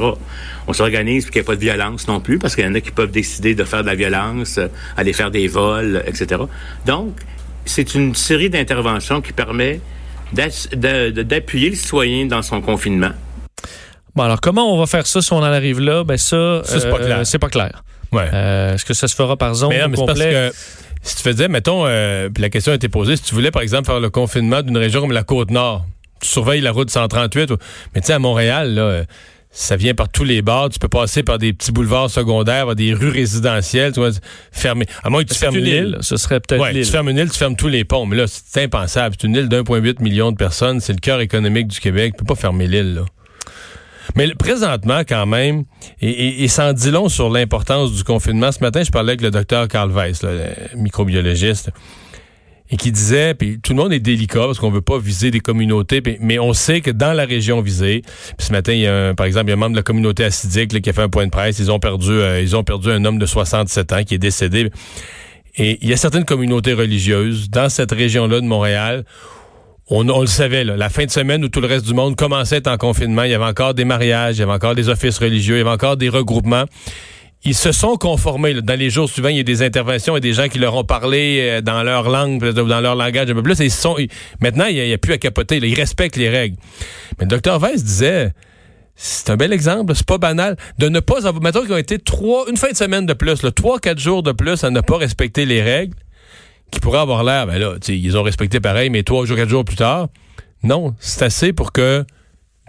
On 0.68 0.72
s'organise 0.72 1.24
pour 1.24 1.32
qu'il 1.32 1.40
n'y 1.40 1.44
ait 1.44 1.46
pas 1.46 1.56
de 1.56 1.60
violence 1.60 2.06
non 2.06 2.20
plus, 2.20 2.38
parce 2.38 2.54
qu'il 2.54 2.64
y 2.64 2.68
en 2.68 2.74
a 2.74 2.80
qui 2.80 2.90
peuvent 2.90 3.10
décider 3.10 3.54
de 3.54 3.64
faire 3.64 3.80
de 3.82 3.88
la 3.88 3.94
violence, 3.96 4.58
euh, 4.58 4.68
aller 4.96 5.12
faire 5.12 5.30
des 5.30 5.48
vols, 5.48 6.02
etc. 6.06 6.42
Donc, 6.86 7.14
c'est 7.64 7.94
une 7.94 8.14
série 8.14 8.50
d'interventions 8.50 9.20
qui 9.20 9.32
permet 9.32 9.80
d'appuyer 10.32 11.70
le 11.70 11.76
citoyen 11.76 12.26
dans 12.26 12.42
son 12.42 12.60
confinement. 12.60 13.10
Bon, 14.14 14.24
alors 14.24 14.40
comment 14.40 14.72
on 14.74 14.78
va 14.78 14.86
faire 14.86 15.06
ça 15.06 15.20
si 15.22 15.32
on 15.32 15.38
en 15.38 15.42
arrive 15.44 15.80
là? 15.80 16.04
Ben 16.04 16.16
ça, 16.16 16.62
Ça, 16.64 16.80
c'est 16.80 16.90
pas 16.90 16.96
euh, 16.98 17.04
clair. 17.04 17.26
C'est 17.26 17.38
pas 17.38 17.48
clair. 17.48 17.82
Ouais. 18.12 18.28
Euh, 18.32 18.74
Est-ce 18.74 18.84
que 18.84 18.94
ça 18.94 19.06
se 19.06 19.14
fera 19.14 19.36
par 19.36 19.54
zone 19.54 19.70
Mais, 19.70 19.78
non, 19.78 19.84
au 19.86 19.88
mais 19.88 19.96
c'est 19.96 20.06
parce 20.06 20.18
complet? 20.18 20.50
que 20.50 20.54
si 21.02 21.16
tu 21.16 21.22
faisais, 21.22 21.48
mettons, 21.48 21.86
euh, 21.86 22.28
puis 22.28 22.42
la 22.42 22.50
question 22.50 22.72
a 22.72 22.74
été 22.74 22.88
posée, 22.88 23.16
si 23.16 23.22
tu 23.22 23.34
voulais, 23.34 23.50
par 23.50 23.62
exemple, 23.62 23.86
faire 23.86 24.00
le 24.00 24.10
confinement 24.10 24.62
d'une 24.62 24.76
région 24.76 25.00
comme 25.00 25.12
la 25.12 25.22
Côte-Nord, 25.24 25.86
tu 26.20 26.28
surveilles 26.28 26.60
la 26.60 26.72
route 26.72 26.90
138, 26.90 27.50
ou- 27.52 27.56
mais 27.94 28.00
tu 28.00 28.08
sais, 28.08 28.12
à 28.12 28.18
Montréal, 28.18 28.74
là, 28.74 29.02
ça 29.52 29.74
vient 29.76 29.94
par 29.94 30.08
tous 30.08 30.22
les 30.22 30.42
bords, 30.42 30.68
tu 30.70 30.78
peux 30.78 30.86
passer 30.88 31.22
par 31.24 31.38
des 31.38 31.52
petits 31.52 31.72
boulevards 31.72 32.08
secondaires, 32.10 32.66
par 32.66 32.76
des 32.76 32.94
rues 32.94 33.08
résidentielles, 33.10 33.92
tu 33.92 33.98
vois, 34.00 34.10
fermer. 34.52 34.86
À 35.02 35.10
moins 35.10 35.24
que 35.24 35.28
tu 35.30 35.34
fermes 35.34 35.56
une 35.56 35.64
l'île. 35.64 35.74
île. 35.86 35.98
Ce 36.02 36.16
serait 36.16 36.38
peut-être 36.38 36.60
Ouais, 36.60 36.72
tu 36.72 36.84
fermes 36.84 37.08
une 37.08 37.18
île, 37.18 37.30
tu 37.30 37.36
fermes 37.38 37.56
tous 37.56 37.66
les 37.66 37.82
ponts. 37.84 38.06
Mais 38.06 38.16
là, 38.16 38.26
c'est 38.28 38.62
impensable. 38.62 39.16
C'est 39.20 39.26
une 39.26 39.34
île 39.34 39.48
d'1,8 39.48 40.00
million 40.02 40.30
de 40.30 40.36
personnes. 40.36 40.78
C'est 40.78 40.92
le 40.92 41.00
cœur 41.00 41.20
économique 41.20 41.66
du 41.66 41.80
Québec. 41.80 42.12
Tu 42.16 42.24
peux 42.24 42.32
pas 42.34 42.40
fermer 42.40 42.68
l'île, 42.68 42.94
là. 42.94 43.02
Mais 44.16 44.32
présentement, 44.34 45.00
quand 45.08 45.26
même, 45.26 45.64
et, 46.00 46.46
en 46.58 46.72
dit 46.72 46.90
long 46.90 47.08
sur 47.08 47.30
l'importance 47.30 47.92
du 47.92 48.04
confinement. 48.04 48.52
Ce 48.52 48.60
matin, 48.60 48.82
je 48.82 48.90
parlais 48.90 49.12
avec 49.12 49.22
le 49.22 49.30
docteur 49.30 49.68
Carl 49.68 49.90
Weiss, 49.90 50.22
le 50.22 50.76
microbiologiste, 50.76 51.70
et 52.70 52.76
qui 52.76 52.92
disait, 52.92 53.34
puis 53.34 53.58
tout 53.60 53.72
le 53.72 53.82
monde 53.82 53.92
est 53.92 54.00
délicat 54.00 54.40
parce 54.40 54.58
qu'on 54.58 54.70
veut 54.70 54.80
pas 54.80 54.98
viser 54.98 55.30
des 55.30 55.40
communautés, 55.40 56.02
mais 56.20 56.38
on 56.38 56.52
sait 56.52 56.80
que 56.80 56.90
dans 56.90 57.12
la 57.12 57.24
région 57.24 57.60
visée, 57.60 58.02
puis 58.36 58.46
ce 58.46 58.52
matin, 58.52 58.72
il 58.72 58.80
y 58.80 58.86
a 58.86 59.08
un, 59.08 59.14
par 59.14 59.26
exemple, 59.26 59.46
il 59.46 59.50
y 59.50 59.52
a 59.52 59.56
un 59.56 59.58
membre 59.58 59.72
de 59.72 59.78
la 59.78 59.82
communauté 59.82 60.24
acidique 60.24 60.72
là, 60.72 60.80
qui 60.80 60.90
a 60.90 60.92
fait 60.92 61.02
un 61.02 61.08
point 61.08 61.26
de 61.26 61.30
presse. 61.30 61.58
Ils 61.58 61.70
ont 61.72 61.80
perdu, 61.80 62.10
euh, 62.10 62.40
ils 62.40 62.54
ont 62.54 62.62
perdu 62.62 62.90
un 62.90 63.04
homme 63.04 63.18
de 63.18 63.26
67 63.26 63.92
ans 63.92 64.04
qui 64.04 64.14
est 64.14 64.18
décédé. 64.18 64.70
Et 65.56 65.78
il 65.82 65.88
y 65.88 65.92
a 65.92 65.96
certaines 65.96 66.24
communautés 66.24 66.72
religieuses 66.72 67.50
dans 67.50 67.68
cette 67.68 67.90
région-là 67.90 68.40
de 68.40 68.46
Montréal. 68.46 69.04
On, 69.92 70.20
le 70.20 70.26
savait, 70.28 70.62
la 70.62 70.88
fin 70.88 71.04
de 71.04 71.10
semaine 71.10 71.44
où 71.44 71.48
tout 71.48 71.60
le 71.60 71.66
reste 71.66 71.84
du 71.84 71.94
monde 71.94 72.14
commençait 72.14 72.68
en 72.68 72.76
confinement, 72.76 73.24
il 73.24 73.32
y 73.32 73.34
avait 73.34 73.44
encore 73.44 73.74
des 73.74 73.84
mariages, 73.84 74.36
il 74.36 74.40
y 74.40 74.42
avait 74.44 74.52
encore 74.52 74.76
des 74.76 74.88
offices 74.88 75.18
religieux, 75.18 75.56
il 75.56 75.58
y 75.58 75.60
avait 75.62 75.70
encore 75.70 75.96
des 75.96 76.08
regroupements. 76.08 76.66
Ils 77.42 77.56
se 77.56 77.72
sont 77.72 77.96
conformés. 77.96 78.54
Dans 78.62 78.78
les 78.78 78.88
jours 78.88 79.08
suivants, 79.08 79.30
il 79.30 79.38
y 79.38 79.40
a 79.40 79.42
des 79.42 79.62
interventions 79.62 80.16
et 80.16 80.20
des 80.20 80.32
gens 80.32 80.46
qui 80.46 80.60
leur 80.60 80.76
ont 80.76 80.84
parlé 80.84 81.38
euh, 81.40 81.60
dans 81.60 81.82
leur 81.82 82.08
langue, 82.08 82.38
dans 82.52 82.80
leur 82.80 82.94
langage 82.94 83.30
un 83.30 83.34
peu 83.34 83.42
plus. 83.42 83.58
Ils 83.58 83.70
sont, 83.70 83.96
maintenant, 84.40 84.66
il 84.66 84.76
n'y 84.76 84.92
a, 84.92 84.98
plus 84.98 85.14
à 85.14 85.18
capoter. 85.18 85.58
là. 85.58 85.66
Ils 85.66 85.74
respectent 85.74 86.16
les 86.16 86.28
règles. 86.28 86.56
Mais 87.18 87.24
le 87.24 87.30
docteur 87.30 87.58
Weiss 87.58 87.82
disait, 87.82 88.32
c'est 88.94 89.30
un 89.30 89.36
bel 89.36 89.52
exemple, 89.52 89.94
c'est 89.96 90.06
pas 90.06 90.18
banal, 90.18 90.56
de 90.78 90.88
ne 90.88 91.00
pas 91.00 91.26
avoir, 91.26 91.42
mettons 91.42 91.62
qu'ils 91.62 91.72
ont 91.72 91.78
été 91.78 91.98
trois, 91.98 92.44
une 92.48 92.58
fin 92.58 92.70
de 92.70 92.76
semaine 92.76 93.06
de 93.06 93.14
plus, 93.14 93.40
trois, 93.56 93.80
quatre 93.80 93.98
jours 93.98 94.22
de 94.22 94.30
plus 94.30 94.62
à 94.62 94.70
ne 94.70 94.82
pas 94.82 94.98
respecter 94.98 95.46
les 95.46 95.62
règles, 95.62 95.96
qui 96.70 96.80
pourraient 96.80 96.98
avoir 97.00 97.24
l'air, 97.24 97.46
ben 97.46 97.58
là, 97.58 97.74
ils 97.88 98.16
ont 98.16 98.22
respecté 98.22 98.60
pareil, 98.60 98.90
mais 98.90 99.02
trois 99.02 99.24
jours, 99.24 99.36
quatre 99.36 99.48
jours 99.48 99.64
plus 99.64 99.76
tard, 99.76 100.08
non, 100.62 100.94
c'est 101.00 101.22
assez 101.22 101.52
pour 101.52 101.72
que 101.72 102.04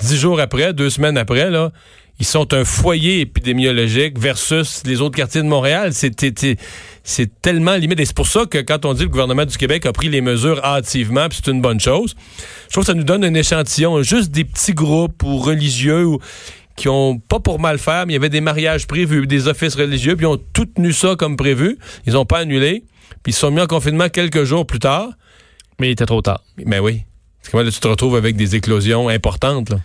dix 0.02 0.18
jours 0.18 0.40
après, 0.40 0.74
deux 0.74 0.90
semaines 0.90 1.18
après, 1.18 1.50
là, 1.50 1.72
ils 2.20 2.26
sont 2.26 2.54
un 2.54 2.64
foyer 2.66 3.22
épidémiologique 3.22 4.20
versus 4.20 4.84
les 4.86 5.02
autres 5.02 5.16
quartiers 5.16 5.42
de 5.42 5.48
Montréal. 5.48 5.92
C'est 5.92 7.42
tellement 7.42 7.76
limite. 7.76 8.00
Et 8.00 8.06
c'est 8.06 8.16
pour 8.16 8.28
ça 8.28 8.46
que 8.46 8.60
quand 8.60 8.86
on 8.86 8.94
dit 8.94 9.00
que 9.00 9.06
le 9.06 9.10
gouvernement 9.10 9.46
du 9.46 9.58
Québec 9.58 9.88
a 9.88 9.92
pris 9.92 10.08
les 10.08 10.22
mesures 10.22 10.64
hâtivement, 10.64 11.28
puis 11.30 11.40
c'est 11.44 11.52
une 11.52 11.62
bonne 11.62 11.80
chose, 11.80 12.16
je 12.68 12.74
trouve 12.74 12.84
que 12.84 12.92
ça 12.92 12.94
nous 12.94 13.04
donne 13.04 13.26
un 13.26 13.34
échantillon, 13.34 14.04
juste 14.04 14.30
des 14.30 14.44
petits 14.44 14.76
groupes 14.76 15.24
ou 15.24 15.38
religieux 15.38 16.10
qui 16.76 16.90
ont 16.90 17.18
pas 17.18 17.40
pour 17.40 17.60
mal 17.60 17.80
faire, 17.80 18.06
mais 18.06 18.14
il 18.14 18.18
y 18.18 18.20
avait 18.20 18.30
des 18.30 18.42
mariages 18.42 18.86
prévus, 18.86 19.26
des 19.26 19.48
offices 19.48 19.76
religieux, 19.76 20.16
puis 20.16 20.26
ils 20.26 20.30
ont 20.30 20.40
tout 20.54 20.66
tenu 20.66 20.94
ça 20.94 21.16
comme 21.16 21.36
prévu. 21.38 21.80
Ils 22.06 22.18
ont 22.18 22.26
pas 22.26 22.38
annulé, 22.38 22.84
puis 23.24 23.32
ils 23.32 23.34
se 23.34 23.42
sont 23.42 23.52
mis 23.52 23.62
en 23.62 23.68
confinement 23.68 24.10
quelques 24.10 24.44
jours 24.44 24.66
plus 24.66 24.80
tard. 24.80 25.10
Mais 25.80 25.88
il 25.88 25.92
était 25.92 26.06
trop 26.06 26.22
tard. 26.22 26.42
Mais 26.66 26.80
oui. 26.80 27.04
Comment 27.50 27.64
là, 27.64 27.72
tu 27.72 27.80
te 27.80 27.88
retrouves 27.88 28.16
avec 28.16 28.36
des 28.36 28.56
éclosions 28.56 29.10
importantes. 29.10 29.72
Là. 29.72 29.78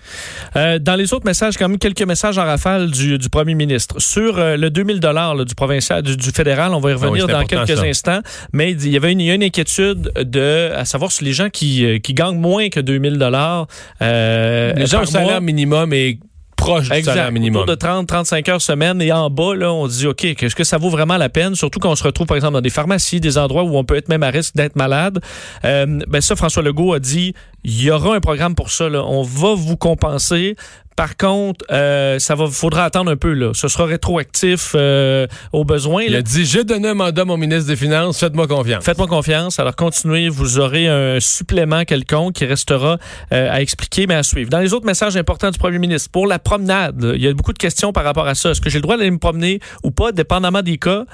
Euh, 0.57 0.79
dans 0.79 0.95
les 0.95 1.15
autres 1.15 1.25
messages, 1.25 1.57
quand 1.57 1.67
même 1.71 1.79
quelques 1.79 2.03
messages 2.03 2.37
en 2.37 2.45
rafale 2.45 2.91
du, 2.91 3.17
du 3.17 3.31
premier 3.31 3.55
ministre. 3.55 3.99
Sur 3.99 4.39
euh, 4.39 4.59
le 4.59 4.69
2000 4.69 5.01
dollars 5.01 5.43
du 5.43 5.55
provincial, 5.55 6.03
du, 6.03 6.19
du 6.19 6.31
fédéral, 6.33 6.75
on 6.75 6.81
va 6.81 6.91
y 6.91 6.93
Ah 6.93 6.97
oui, 7.01 7.09
revenir 7.23 7.27
dans 7.29 7.45
quelques 7.47 7.79
ça. 7.79 7.85
instants. 7.85 8.21
Mais 8.53 8.73
il 8.73 8.89
y 8.91 8.97
avait 8.99 9.11
une, 9.11 9.43
inquiétude 9.43 10.13
de, 10.23 10.71
à 10.75 10.85
savoir 10.85 11.11
sur 11.11 11.25
les 11.25 11.33
gens 11.33 11.49
qui, 11.49 11.87
euh, 11.87 11.99
qui 11.99 12.13
gagnent 12.13 12.39
moins 12.39 12.69
que 12.69 12.79
2000 12.79 13.17
dollars. 13.17 13.67
Euh, 14.03 14.75
Les 14.75 14.85
gens 14.87 15.03
au 15.03 15.07
salaire 15.07 15.41
minimum 15.41 15.95
est 15.95 16.19
proche 16.67 16.89
du 16.89 16.93
Exact. 16.93 17.15
salaire 17.15 17.33
minimum. 17.33 17.63
Autour 17.63 17.75
de 17.75 17.79
30, 17.79 18.07
35 18.07 18.49
heures 18.49 18.63
semaine. 18.63 19.01
Et 19.03 19.13
en 19.13 19.31
bas, 19.31 19.55
là, 19.55 19.73
on 19.73 19.87
dit, 19.87 20.07
OK, 20.07 20.25
est-ce 20.25 20.55
que 20.55 20.65
ça 20.65 20.79
vaut 20.79 20.91
vraiment 20.91 21.17
la 21.17 21.29
peine? 21.29 21.55
Surtout 21.55 21.79
quand 21.79 21.91
on 21.91 21.97
se 21.97 22.05
retrouve, 22.05 22.27
par 22.27 22.37
exemple, 22.37 22.55
dans 22.55 22.61
des 22.61 22.71
pharmacies, 22.71 23.21
des 23.21 23.39
endroits 23.39 23.63
où 23.63 23.77
on 23.77 23.85
peut 23.85 23.97
être 23.97 24.09
même 24.09 24.23
à 24.23 24.31
risque 24.31 24.55
d'être 24.55 24.77
malade. 24.77 25.21
Euh, 25.65 26.01
ben 26.09 26.21
ça, 26.21 26.37
François 26.37 26.63
Legault 26.63 26.93
a 26.93 26.99
dit, 27.01 27.35
il 27.65 27.83
y 27.83 27.91
aura 27.91 28.15
un 28.15 28.21
programme 28.21 28.55
pour 28.55 28.71
ça. 28.71 28.89
Là. 28.89 29.05
On 29.05 29.23
va 29.23 29.55
vous 29.55 29.77
compenser. 29.77 30.57
Par 30.97 31.19
contre, 31.19 31.65
euh, 31.71 32.19
ça 32.19 32.35
va, 32.35 32.47
faudra 32.47 32.85
attendre 32.85 33.11
un 33.11 33.17
peu. 33.17 33.35
Là. 33.35 33.53
Ce 33.55 33.69
sera 33.69 33.85
rétroactif 33.85 34.73
euh, 34.75 35.27
aux 35.53 35.65
besoins. 35.65 36.03
Il 36.05 36.13
là. 36.13 36.19
a 36.19 36.23
dit 36.23 36.47
J'ai 36.47 36.65
donné 36.65 36.89
un 36.89 36.95
mandat 36.95 37.23
à 37.23 37.25
mon 37.27 37.37
ministre 37.37 37.69
des 37.69 37.77
Finances, 37.77 38.19
faites-moi 38.19 38.47
confiance. 38.47 38.83
Faites-moi 38.83 39.07
confiance. 39.07 39.61
Alors, 39.61 39.77
continuez. 39.77 40.31
Vous 40.31 40.59
aurez 40.59 40.89
un 40.89 41.21
supplément 41.21 41.85
quelconque 41.85 42.35
qui 42.35 42.47
restera 42.47 42.99
euh, 43.33 43.51
à 43.51 43.61
expliquer, 43.61 44.07
mais 44.07 44.15
à 44.15 44.23
suivre. 44.23 44.49
Dans 44.49 44.61
les 44.61 44.73
autres 44.73 44.87
messages 44.87 45.17
importants 45.17 45.51
du 45.51 45.59
premier 45.59 45.79
ministre, 45.79 46.11
pour 46.11 46.27
la 46.27 46.39
promenade, 46.39 47.13
il 47.15 47.23
y 47.23 47.29
a 47.29 47.35
beaucoup 47.35 47.53
de 47.53 47.59
questions 47.59 47.93
par 47.93 48.05
rapport 48.05 48.27
à 48.27 48.35
ça. 48.35 48.51
Est-ce 48.51 48.63
que 48.63 48.71
j'ai 48.71 48.79
le 48.79 48.83
droit 48.83 48.97
d'aller 48.97 49.11
me 49.11 49.19
promener 49.19 49.61
ou 49.85 49.91
pas, 49.91 50.13
dépendamment 50.13 50.63
des 50.63 50.79
cas? 50.79 51.05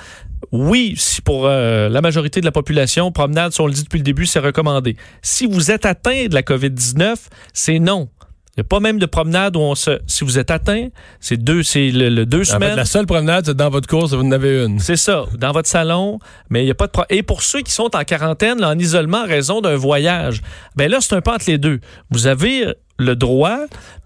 Oui, 0.50 0.95
si 0.97 1.23
pour 1.23 1.47
euh, 1.47 1.88
la 1.88 2.00
majorité 2.00 2.40
de 2.40 2.45
la 2.45 2.52
population, 2.52 3.11
promenade, 3.11 3.52
si 3.52 3.61
on 3.61 3.66
le 3.66 3.73
dit 3.73 3.83
depuis 3.85 3.99
le 3.99 4.04
début, 4.04 4.26
c'est 4.26 4.40
recommandé. 4.40 4.97
Si 5.23 5.47
vous 5.47 5.71
êtes 5.71 5.87
atteint 5.87 6.26
de 6.26 6.35
la 6.35 6.42
COVID-19, 6.42 7.16
c'est 7.52 7.78
non. 7.78 8.09
Il 8.56 8.61
n'y 8.61 8.66
a 8.66 8.68
pas 8.68 8.80
même 8.80 8.99
de 8.99 9.06
promenade 9.06 9.56
où 9.56 9.61
on 9.61 9.75
se. 9.75 9.99
Si 10.06 10.25
vous 10.25 10.38
êtes 10.38 10.50
atteint, 10.50 10.88
c'est 11.21 11.38
deux, 11.42 11.62
c'est 11.62 11.90
le, 11.90 12.11
le 12.11 12.26
deux 12.26 12.42
En 12.42 12.44
semaines. 12.56 12.71
fait, 12.71 12.76
la 12.76 12.85
seule 12.85 13.06
promenade, 13.06 13.47
c'est 13.47 13.56
dans 13.56 13.71
votre 13.71 13.88
course, 13.88 14.12
vous 14.12 14.23
en 14.23 14.30
avez 14.30 14.64
une. 14.64 14.78
C'est 14.78 14.97
ça, 14.97 15.25
dans 15.38 15.52
votre 15.52 15.68
salon, 15.68 16.18
mais 16.50 16.61
il 16.61 16.66
n'y 16.66 16.71
a 16.71 16.75
pas 16.75 16.87
de 16.87 16.92
pro- 16.92 17.04
Et 17.09 17.23
pour 17.23 17.42
ceux 17.42 17.62
qui 17.62 17.73
sont 17.73 17.97
en 17.97 18.04
quarantaine, 18.04 18.61
là, 18.61 18.68
en 18.68 18.78
isolement 18.78 19.23
en 19.23 19.26
raison 19.26 19.62
d'un 19.62 19.76
voyage, 19.76 20.42
ben 20.76 20.90
là, 20.90 20.99
c'est 21.00 21.14
un 21.14 21.23
peu 21.23 21.30
entre 21.30 21.47
les 21.49 21.56
deux. 21.56 21.80
Vous 22.11 22.26
avez 22.26 22.66
le 22.99 23.16
droit, 23.16 23.56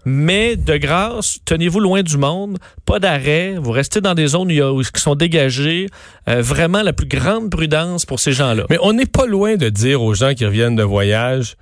mais 0.05 0.55
de 0.55 0.77
grâce, 0.77 1.39
tenez-vous 1.43 1.81
loin 1.81 2.01
du 2.01 2.17
monde, 2.17 2.57
pas 2.85 2.99
d'arrêt, 2.99 3.55
vous 3.59 3.71
restez 3.71 3.99
dans 3.99 4.13
des 4.13 4.27
zones 4.27 4.49
où- 4.51 4.81
qui 4.81 5.01
sont 5.01 5.15
dégagées, 5.15 5.87
Euh, 6.29 6.41
vraiment 6.41 6.81
la 6.83 6.91
plus 6.93 7.07
grande 7.07 7.49
prudence 7.49 8.05
pour 8.05 8.19
ces 8.19 8.31
gens-là. 8.33 8.65
Mais 8.69 8.77
on 8.81 8.91
n'est 8.93 9.05
pas 9.05 9.25
loin 9.25 9.55
de 9.55 9.69
dire 9.69 10.01
aux 10.01 10.13
gens 10.13 10.33
qui 10.33 10.45
reviennent 10.45 10.75
de 10.75 10.83
voyage, 10.83 11.55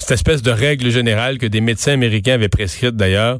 cette 0.00 0.12
espèce 0.12 0.42
de 0.42 0.50
règle 0.50 0.90
générale 0.90 1.38
que 1.38 1.46
des 1.46 1.60
médecins 1.60 1.92
américains 1.92 2.34
avaient 2.34 2.48
prescrite 2.48 2.96
d'ailleurs. 2.96 3.38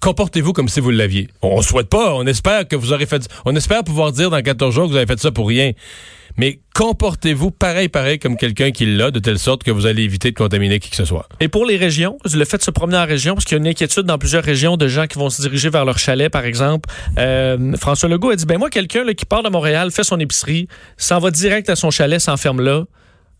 Comportez-vous 0.00 0.52
comme 0.52 0.68
si 0.68 0.80
vous 0.80 0.90
l'aviez. 0.90 1.28
On 1.42 1.58
ne 1.58 1.62
souhaite 1.62 1.88
pas, 1.88 2.12
on 2.14 2.26
espère 2.26 2.66
que 2.66 2.74
vous 2.74 2.92
aurez 2.92 3.06
fait. 3.06 3.28
On 3.44 3.54
espère 3.54 3.84
pouvoir 3.84 4.10
dire 4.10 4.30
dans 4.30 4.42
14 4.42 4.74
jours 4.74 4.84
que 4.86 4.90
vous 4.90 4.96
avez 4.96 5.06
fait 5.06 5.20
ça 5.20 5.30
pour 5.30 5.46
rien. 5.46 5.72
mais 6.36 6.58
comportez-vous 6.74 7.52
pareil, 7.52 7.88
pareil 7.88 8.18
comme 8.18 8.36
quelqu'un 8.36 8.72
qui 8.72 8.84
l'a, 8.84 9.12
de 9.12 9.20
telle 9.20 9.38
sorte 9.38 9.62
que 9.62 9.70
vous 9.70 9.86
allez 9.86 10.02
éviter 10.02 10.32
de 10.32 10.36
contaminer 10.36 10.80
qui 10.80 10.90
que 10.90 10.96
ce 10.96 11.04
soit. 11.04 11.28
Et 11.38 11.46
pour 11.46 11.64
les 11.66 11.76
régions, 11.76 12.18
le 12.24 12.44
fait 12.44 12.56
de 12.56 12.62
se 12.62 12.72
promener 12.72 12.98
en 12.98 13.06
région, 13.06 13.34
parce 13.34 13.44
qu'il 13.44 13.54
y 13.54 13.60
a 13.60 13.62
une 13.62 13.68
inquiétude 13.68 14.02
dans 14.02 14.18
plusieurs 14.18 14.42
régions 14.42 14.76
de 14.76 14.88
gens 14.88 15.06
qui 15.06 15.18
vont 15.18 15.30
se 15.30 15.40
diriger 15.40 15.70
vers 15.70 15.84
leur 15.84 15.98
chalet, 15.98 16.32
par 16.32 16.44
exemple. 16.44 16.90
Euh, 17.18 17.76
François 17.76 18.08
Legault 18.08 18.30
a 18.30 18.36
dit, 18.36 18.46
ben 18.46 18.58
moi, 18.58 18.70
quelqu'un 18.70 19.04
qui 19.14 19.24
part 19.24 19.44
de 19.44 19.50
Montréal, 19.50 19.92
fait 19.92 20.04
son 20.04 20.18
épicerie, 20.18 20.66
s'en 20.96 21.20
va 21.20 21.30
direct 21.30 21.70
à 21.70 21.76
son 21.76 21.92
chalet, 21.92 22.20
s'enferme 22.20 22.60
là. 22.60 22.86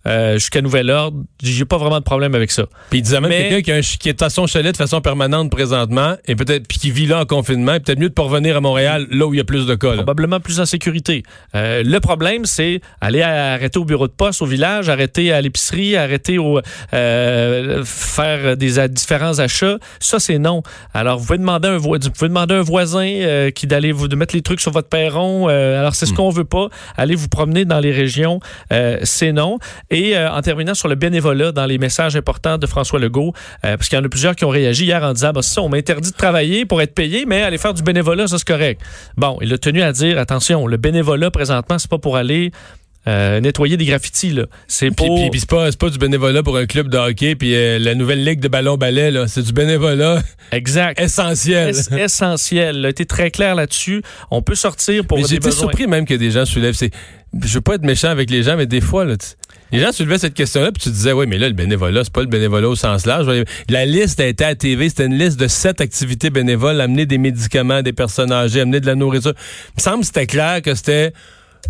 Euh, 0.06 0.34
jusqu'à 0.34 0.60
nouvel 0.60 0.90
ordre, 0.90 1.18
j'ai 1.42 1.64
pas 1.64 1.76
vraiment 1.78 1.98
de 1.98 2.04
problème 2.04 2.34
avec 2.34 2.50
ça. 2.50 2.64
Puis 2.90 2.98
il 3.00 3.02
disait 3.02 3.20
même 3.20 3.30
Mais- 3.30 3.48
quelqu'un 3.48 3.62
qui, 3.62 3.72
a 3.72 3.76
un 3.76 3.80
qui 3.80 4.08
est 4.08 4.22
à 4.22 4.30
son 4.30 4.46
chalet 4.46 4.72
de 4.72 4.76
façon 4.76 5.00
permanente 5.00 5.50
présentement 5.50 6.16
et 6.26 6.34
peut-être 6.36 6.66
puis 6.66 6.78
qui 6.78 6.90
vit 6.90 7.06
là 7.06 7.20
en 7.20 7.24
confinement, 7.24 7.72
peut-être 7.78 7.98
mieux 7.98 8.08
de 8.08 8.14
pas 8.14 8.22
revenir 8.22 8.56
à 8.56 8.60
Montréal 8.60 9.06
là 9.10 9.26
où 9.26 9.34
il 9.34 9.36
y 9.36 9.40
a 9.40 9.44
plus 9.44 9.66
de 9.66 9.74
cas. 9.74 9.90
là. 9.90 9.96
probablement 9.96 10.40
plus 10.40 10.60
en 10.60 10.64
sécurité. 10.66 11.22
Euh, 11.54 11.82
le 11.84 12.00
problème, 12.00 12.44
c'est 12.46 12.80
aller 13.00 13.22
à- 13.22 13.52
arrêter 13.52 13.78
au 13.78 13.84
bureau 13.84 14.06
de 14.08 14.12
poste 14.12 14.42
au 14.42 14.46
village, 14.46 14.88
arrêter 14.88 15.32
à 15.32 15.40
l'épicerie, 15.40 15.96
arrêter 15.96 16.38
au 16.38 16.60
euh, 16.94 17.82
faire 17.84 18.56
des 18.56 18.88
différents 18.88 19.38
achats. 19.38 19.78
Ça, 20.00 20.18
c'est 20.18 20.38
non. 20.38 20.62
Alors, 20.94 21.18
vous 21.18 21.26
pouvez 21.26 21.38
demander 21.38 21.68
à 21.68 21.72
un, 21.72 21.78
vo- 21.78 21.96
vous 21.98 22.10
pouvez 22.10 22.28
demander 22.28 22.54
à 22.54 22.58
un 22.58 22.62
voisin 22.62 23.06
euh, 23.06 23.50
qui 23.50 23.66
d'aller 23.66 23.92
vous 23.92 24.08
de 24.08 24.16
mettre 24.16 24.34
les 24.34 24.42
trucs 24.42 24.60
sur 24.60 24.72
votre 24.72 24.88
perron. 24.88 25.48
Euh, 25.48 25.78
alors, 25.80 25.94
c'est 25.94 26.06
ce 26.06 26.12
qu'on 26.12 26.30
veut 26.30 26.44
pas. 26.44 26.68
Aller 26.96 27.14
vous 27.14 27.28
promener 27.28 27.64
dans 27.64 27.80
les 27.80 27.92
régions, 27.92 28.40
euh, 28.72 28.98
c'est 29.02 29.32
non. 29.32 29.58
Et 29.92 30.16
euh, 30.16 30.32
en 30.32 30.40
terminant 30.40 30.74
sur 30.74 30.88
le 30.88 30.94
bénévolat, 30.94 31.52
dans 31.52 31.66
les 31.66 31.76
messages 31.76 32.16
importants 32.16 32.56
de 32.56 32.66
François 32.66 32.98
Legault, 32.98 33.34
euh, 33.64 33.76
parce 33.76 33.88
qu'il 33.88 33.98
y 33.98 34.00
en 34.00 34.04
a 34.04 34.08
plusieurs 34.08 34.34
qui 34.34 34.46
ont 34.46 34.48
réagi 34.48 34.86
hier 34.86 35.02
en 35.02 35.12
disant, 35.12 35.32
bah, 35.32 35.42
ça, 35.42 35.60
on 35.60 35.68
m'interdit 35.68 36.10
de 36.10 36.16
travailler 36.16 36.64
pour 36.64 36.80
être 36.80 36.94
payé, 36.94 37.26
mais 37.26 37.42
aller 37.42 37.58
faire 37.58 37.74
du 37.74 37.82
bénévolat, 37.82 38.26
ça, 38.26 38.38
c'est 38.38 38.48
correct. 38.48 38.80
Bon, 39.18 39.36
il 39.42 39.52
a 39.52 39.58
tenu 39.58 39.82
à 39.82 39.92
dire, 39.92 40.18
attention, 40.18 40.66
le 40.66 40.78
bénévolat, 40.78 41.30
présentement, 41.30 41.78
c'est 41.78 41.90
pas 41.90 41.98
pour 41.98 42.16
aller 42.16 42.52
euh, 43.08 43.40
nettoyer 43.40 43.76
des 43.76 43.84
graffitis, 43.84 44.30
là. 44.30 44.44
C'est 44.68 44.90
pour... 44.90 45.16
puis- 45.20 45.30
puis 45.30 45.40
c'est 45.40 45.48
pas, 45.50 45.70
c'est 45.70 45.78
pas 45.80 45.90
du 45.90 45.98
bénévolat 45.98 46.42
pour 46.42 46.56
un 46.56 46.66
club 46.66 46.88
de 46.88 46.96
hockey, 46.98 47.34
puis 47.34 47.54
euh, 47.54 47.78
la 47.78 47.94
nouvelle 47.94 48.24
ligue 48.24 48.40
de 48.40 48.48
ballon-ballet, 48.48 49.10
là, 49.10 49.26
c'est 49.26 49.42
du 49.42 49.52
bénévolat 49.52 50.22
exact. 50.52 51.00
essentiel. 51.00 51.70
Es- 51.70 51.92
essentiel. 52.00 52.84
A 52.86 52.88
été 52.90 53.04
très 53.06 53.30
clair 53.30 53.54
là-dessus. 53.54 54.02
On 54.30 54.42
peut 54.42 54.54
sortir 54.54 55.04
pour 55.04 55.18
Mais 55.18 55.24
j'ai 55.24 55.36
été 55.36 55.48
besoins. 55.48 55.60
surpris 55.62 55.86
même 55.86 56.06
que 56.06 56.14
des 56.14 56.30
gens 56.30 56.44
soulèvent. 56.44 56.74
C'est, 56.74 56.90
je 57.42 57.54
veux 57.54 57.60
pas 57.60 57.74
être 57.74 57.82
méchant 57.84 58.08
avec 58.08 58.30
les 58.30 58.42
gens, 58.42 58.56
mais 58.56 58.66
des 58.66 58.80
fois, 58.80 59.04
là, 59.04 59.16
tu- 59.16 59.26
les 59.72 59.80
gens 59.80 59.90
soulevaient 59.90 60.18
cette 60.18 60.34
question-là, 60.34 60.70
puis 60.70 60.82
tu 60.82 60.90
disais, 60.90 61.12
oui, 61.12 61.24
mais 61.26 61.38
là, 61.38 61.48
le 61.48 61.54
bénévolat, 61.54 62.04
c'est 62.04 62.12
pas 62.12 62.20
le 62.20 62.26
bénévolat 62.26 62.68
au 62.68 62.76
sens 62.76 63.06
large. 63.06 63.26
La 63.70 63.86
liste 63.86 64.20
a 64.20 64.26
été 64.26 64.44
à 64.44 64.54
TV, 64.54 64.90
c'était 64.90 65.06
une 65.06 65.16
liste 65.18 65.40
de 65.40 65.48
sept 65.48 65.80
activités 65.80 66.28
bénévoles, 66.28 66.78
amener 66.80 67.06
des 67.06 67.16
médicaments 67.16 67.76
à 67.76 67.82
des 67.82 67.94
personnes 67.94 68.32
âgées, 68.32 68.60
amener 68.60 68.80
de 68.80 68.86
la 68.86 68.94
nourriture. 68.94 69.32
Il 69.34 69.72
me 69.78 69.82
semble 69.82 70.00
que 70.00 70.06
c'était 70.06 70.26
clair 70.26 70.60
que 70.60 70.74
c'était, 70.74 71.14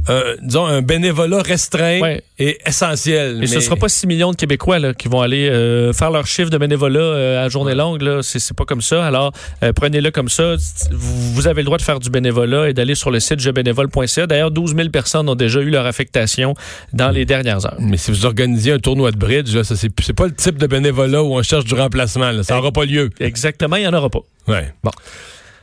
euh, 0.09 0.37
disons, 0.43 0.67
un 0.67 0.83
bénévolat 0.83 1.43
restreint 1.43 2.01
Ouais. 2.01 2.23
et 2.39 2.59
essentiel. 2.67 3.37
Et 3.37 3.41
mais- 3.41 3.47
ce 3.47 3.57
ne 3.57 3.61
sera 3.61 3.77
pas 3.77 3.89
6 3.89 4.07
millions 4.07 4.31
de 4.33 4.37
Québécois 4.37 4.79
là, 4.79 4.95
qui 4.95 5.09
vont 5.09 5.21
aller 5.21 5.49
euh, 5.49 5.93
faire 5.93 6.11
leur 6.11 6.27
chiffre 6.27 6.51
de 6.51 6.59
bénévolat 6.59 6.99
euh, 7.01 7.45
à 7.45 7.49
journée 7.49 7.75
longue. 7.75 8.03
Là. 8.03 8.21
C'est, 8.23 8.39
c'est 8.39 8.57
pas 8.57 8.65
comme 8.65 8.81
ça. 8.83 9.05
Alors, 9.07 9.33
prenez-le 9.77 10.11
comme 10.11 10.29
ça. 10.29 10.55
Vous, 10.91 11.33
vous 11.35 11.47
avez 11.47 11.63
le 11.63 11.67
droit 11.67 11.79
de 11.79 11.83
faire 11.83 12.01
du 12.01 12.11
bénévolat 12.11 12.69
et 12.71 12.73
d'aller 12.75 12.95
sur 12.95 13.11
le 13.11 13.21
site 13.21 13.39
jebénévole.ca. 13.41 14.27
D'ailleurs, 14.27 14.51
12 14.51 14.75
000 14.77 14.89
personnes 14.89 15.29
ont 15.29 15.35
déjà 15.35 15.61
eu 15.61 15.71
leur 15.71 15.87
affectation 15.87 16.55
dans 16.93 17.11
les 17.11 17.25
dernières 17.25 17.65
heures. 17.67 17.77
Mais 17.79 17.97
si 17.97 18.11
vous 18.11 18.27
organisiez 18.27 18.73
un 18.73 18.79
tournoi 18.79 19.11
de 19.13 19.17
bridge, 19.19 19.55
là, 19.55 19.63
ça, 19.65 19.77
c'est, 19.77 19.91
c'est 20.03 20.13
pas 20.15 20.27
le 20.27 20.35
type 20.35 20.59
de 20.59 20.67
bénévolat 20.67 21.23
où 21.23 21.35
on 21.37 21.43
cherche 21.43 21.65
du 21.65 21.75
remplacement. 21.75 22.31
là. 22.33 22.43
Ça 22.43 22.57
n'aura 22.57 22.73
pas 22.73 22.85
lieu. 22.85 23.11
Exactement, 23.21 23.77
il 23.77 23.83
n'y 23.83 23.89
en 23.89 23.95
aura 23.95 24.11
pas. 24.11 24.21
Ouais. 24.49 24.73
Bon. 24.83 24.91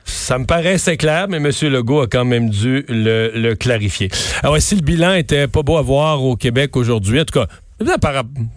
Ça 0.10 0.38
me 0.40 0.46
paraissait 0.46 0.98
clair, 0.98 1.28
mais 1.30 1.38
M. 1.38 1.52
Legault 1.72 2.02
a 2.02 2.08
quand 2.08 2.26
même 2.26 2.50
dû 2.50 2.84
le, 2.90 3.32
le 3.34 3.56
clarifier. 3.56 4.10
Alors, 4.42 4.54
ouais, 4.54 4.60
si 4.60 4.76
le 4.76 4.82
bilan 4.82 5.14
était 5.14 5.48
pas 5.48 5.62
beau 5.62 5.78
à 5.78 5.82
voir 5.82 6.24
au 6.24 6.36
Québec 6.36 6.76
aujourd'hui, 6.76 7.22
en 7.22 7.26
tout 7.26 7.40
cas, 7.40 7.48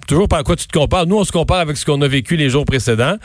toujours 0.06 0.28
par 0.28 0.42
quoi 0.42 0.56
tu 0.56 0.66
te 0.66 0.76
compares? 0.76 1.06
Nous, 1.06 1.16
on 1.16 1.24
se 1.24 1.32
compare 1.32 1.58
avec 1.58 1.76
ce 1.76 1.86
qu'on 1.86 2.00
a 2.02 2.08
vécu 2.08 2.36
les 2.36 2.50
jours 2.50 2.64
précédents. 2.64 3.16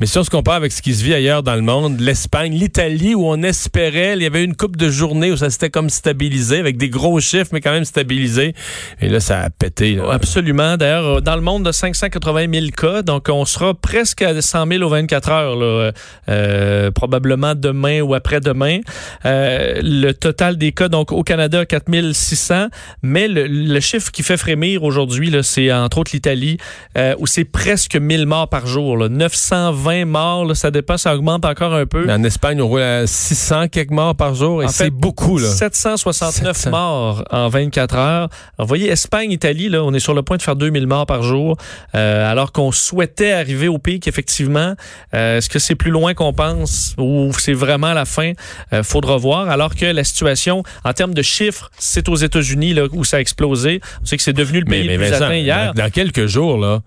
Mais 0.00 0.06
si 0.06 0.18
on 0.18 0.24
se 0.24 0.30
compare 0.30 0.54
avec 0.54 0.72
ce 0.72 0.82
qui 0.82 0.94
se 0.94 1.04
vit 1.04 1.14
ailleurs 1.14 1.42
dans 1.42 1.54
le 1.54 1.62
monde, 1.62 2.00
l'Espagne, 2.00 2.52
l'Italie, 2.52 3.14
où 3.14 3.26
on 3.26 3.42
espérait, 3.42 4.14
il 4.14 4.22
y 4.22 4.26
avait 4.26 4.42
une 4.42 4.56
coupe 4.56 4.76
de 4.76 4.88
journée 4.90 5.30
où 5.30 5.36
ça 5.36 5.50
s'était 5.50 5.70
comme 5.70 5.90
stabilisé, 5.90 6.58
avec 6.58 6.76
des 6.76 6.88
gros 6.88 7.20
chiffres, 7.20 7.50
mais 7.52 7.60
quand 7.60 7.70
même 7.70 7.84
stabilisé. 7.84 8.54
Et 9.00 9.08
là, 9.08 9.20
ça 9.20 9.42
a 9.42 9.50
pété. 9.50 9.98
Absolument. 10.10 10.76
D'ailleurs, 10.76 11.18
euh, 11.18 11.20
dans 11.20 11.36
le 11.36 11.42
monde 11.42 11.64
de 11.64 11.72
580 11.72 12.46
000 12.52 12.66
cas, 12.76 13.02
donc 13.02 13.28
on 13.30 13.44
sera 13.44 13.74
presque 13.74 14.22
à 14.22 14.40
100 14.40 14.66
000 14.66 14.82
aux 14.82 14.88
24 14.88 15.30
heures, 15.30 15.56
là, 15.56 15.92
euh, 16.28 16.90
probablement 16.90 17.54
demain 17.54 18.00
ou 18.00 18.14
après-demain. 18.14 18.80
Euh, 19.24 19.80
le 19.82 20.12
total 20.12 20.56
des 20.56 20.72
cas, 20.72 20.88
donc 20.88 21.12
au 21.12 21.22
Canada, 21.22 21.64
4 21.64 21.84
600, 22.12 22.68
mais 23.02 23.28
le, 23.28 23.46
le 23.46 23.80
chiffre 23.80 24.10
qui 24.10 24.22
fait 24.22 24.36
frémir 24.36 24.82
aujourd'hui, 24.82 25.30
c'est 25.44 25.72
entre 25.72 25.98
autres 25.98 26.10
l'Italie, 26.14 26.58
euh, 26.98 27.14
où 27.18 27.26
c'est 27.26 27.44
presque 27.44 27.96
1000 27.96 28.26
morts 28.26 28.48
par 28.48 28.66
jour. 28.66 28.96
Là. 28.96 29.08
920 29.08 30.04
morts, 30.04 30.44
là, 30.44 30.54
ça 30.54 30.70
dépend, 30.70 30.96
ça 30.96 31.14
augmente 31.14 31.44
encore 31.44 31.74
un 31.74 31.86
peu. 31.86 32.06
Mais 32.06 32.12
en 32.12 32.24
Espagne, 32.24 32.60
on 32.60 32.66
roule 32.68 32.82
à 32.82 33.06
600 33.06 33.68
quelques 33.68 33.90
morts 33.90 34.14
par 34.14 34.34
jour, 34.34 34.62
et 34.62 34.68
c'est 34.68 34.90
beaucoup, 34.90 35.38
là. 35.38 35.48
769 35.48 36.56
700. 36.56 36.70
morts 36.70 37.24
en 37.30 37.48
24 37.48 37.94
heures. 37.96 38.02
Alors, 38.22 38.28
vous 38.58 38.66
voyez, 38.66 38.88
Espagne, 38.88 39.30
Italie, 39.30 39.68
là, 39.68 39.82
on 39.84 39.92
est 39.94 40.00
sur 40.00 40.14
le 40.14 40.22
point 40.22 40.36
de 40.36 40.42
faire 40.42 40.56
2000 40.56 40.86
morts 40.86 41.06
par 41.06 41.22
jour, 41.22 41.56
euh, 41.94 42.30
alors 42.30 42.52
qu'on 42.52 42.72
souhaitait 42.72 43.32
arriver 43.32 43.68
au 43.68 43.78
pic, 43.78 44.08
effectivement. 44.08 44.74
Euh, 45.14 45.38
Est-ce 45.38 45.48
que 45.48 45.58
c'est 45.58 45.74
plus 45.74 45.90
loin 45.90 46.14
qu'on 46.14 46.32
pense 46.32 46.94
ou 46.98 47.30
c'est 47.38 47.52
vraiment 47.52 47.92
la 47.92 48.04
fin? 48.04 48.32
Euh, 48.72 48.82
faudra 48.82 49.16
voir. 49.16 49.48
Alors 49.50 49.74
que 49.74 49.86
la 49.86 50.04
situation, 50.04 50.62
en 50.84 50.92
termes 50.92 51.14
de 51.14 51.22
chiffres, 51.22 51.70
c'est 51.78 52.08
aux 52.08 52.16
États-Unis 52.16 52.74
là, 52.74 52.84
où 52.92 53.04
ça 53.04 53.18
a 53.18 53.20
explosé. 53.20 53.80
On 54.02 54.06
sait 54.06 54.16
que 54.16 54.22
c'est 54.22 54.32
devenu 54.32 54.60
le 54.60 54.66
Mais, 54.68 54.78
pays 54.78 54.86
mais 54.88 54.96
le 54.96 54.98
plus 54.98 55.10
Vincent, 55.10 55.28
hier. 55.42 55.72
Dans, 55.74 55.84
dans 55.84 55.90
quelques 55.90 56.26
jours, 56.26 56.58
là, 56.58 56.82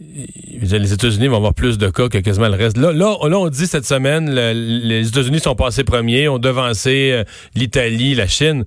les 0.00 0.92
États-Unis 0.92 1.26
vont 1.26 1.36
avoir 1.36 1.54
plus 1.54 1.76
de 1.78 1.88
cas 1.90 2.08
que 2.08 2.18
quasiment 2.18 2.48
le 2.48 2.54
reste. 2.56 2.76
Là, 2.76 2.92
là, 2.92 3.16
là, 3.28 3.38
on 3.38 3.48
dit 3.48 3.66
cette 3.66 3.84
semaine, 3.86 4.32
le- 4.32 4.52
les 4.52 5.08
États-Unis 5.08 5.40
sont 5.40 5.56
passés 5.56 5.84
premiers, 5.84 6.28
ont 6.28 6.38
devancé 6.38 7.10
euh, 7.12 7.24
l'Italie, 7.54 8.14
la 8.14 8.28
Chine. 8.28 8.64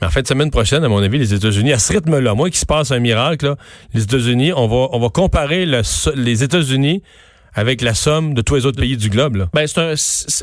Mais 0.00 0.06
en 0.06 0.10
de 0.22 0.28
semaine 0.28 0.50
prochaine, 0.52 0.84
à 0.84 0.88
mon 0.88 1.02
avis, 1.02 1.18
les 1.18 1.34
États-Unis, 1.34 1.72
à 1.72 1.78
ce 1.80 1.92
rythme-là, 1.94 2.34
moi 2.34 2.48
qui 2.50 2.58
se 2.58 2.66
passe 2.66 2.92
un 2.92 3.00
miracle, 3.00 3.46
là, 3.46 3.56
les 3.94 4.04
États-Unis, 4.04 4.52
on 4.54 4.68
va, 4.68 4.88
on 4.92 5.00
va 5.00 5.08
comparer 5.08 5.66
le 5.66 5.80
les 6.14 6.44
États-Unis 6.44 7.02
avec 7.58 7.82
la 7.82 7.92
somme 7.94 8.34
de 8.34 8.40
tous 8.42 8.54
les 8.54 8.66
autres 8.66 8.80
pays 8.80 8.96
du 8.96 9.10
globe. 9.10 9.34
Là. 9.36 9.48
Ben, 9.52 9.66
c'est 9.66 9.80
un- 9.80 9.94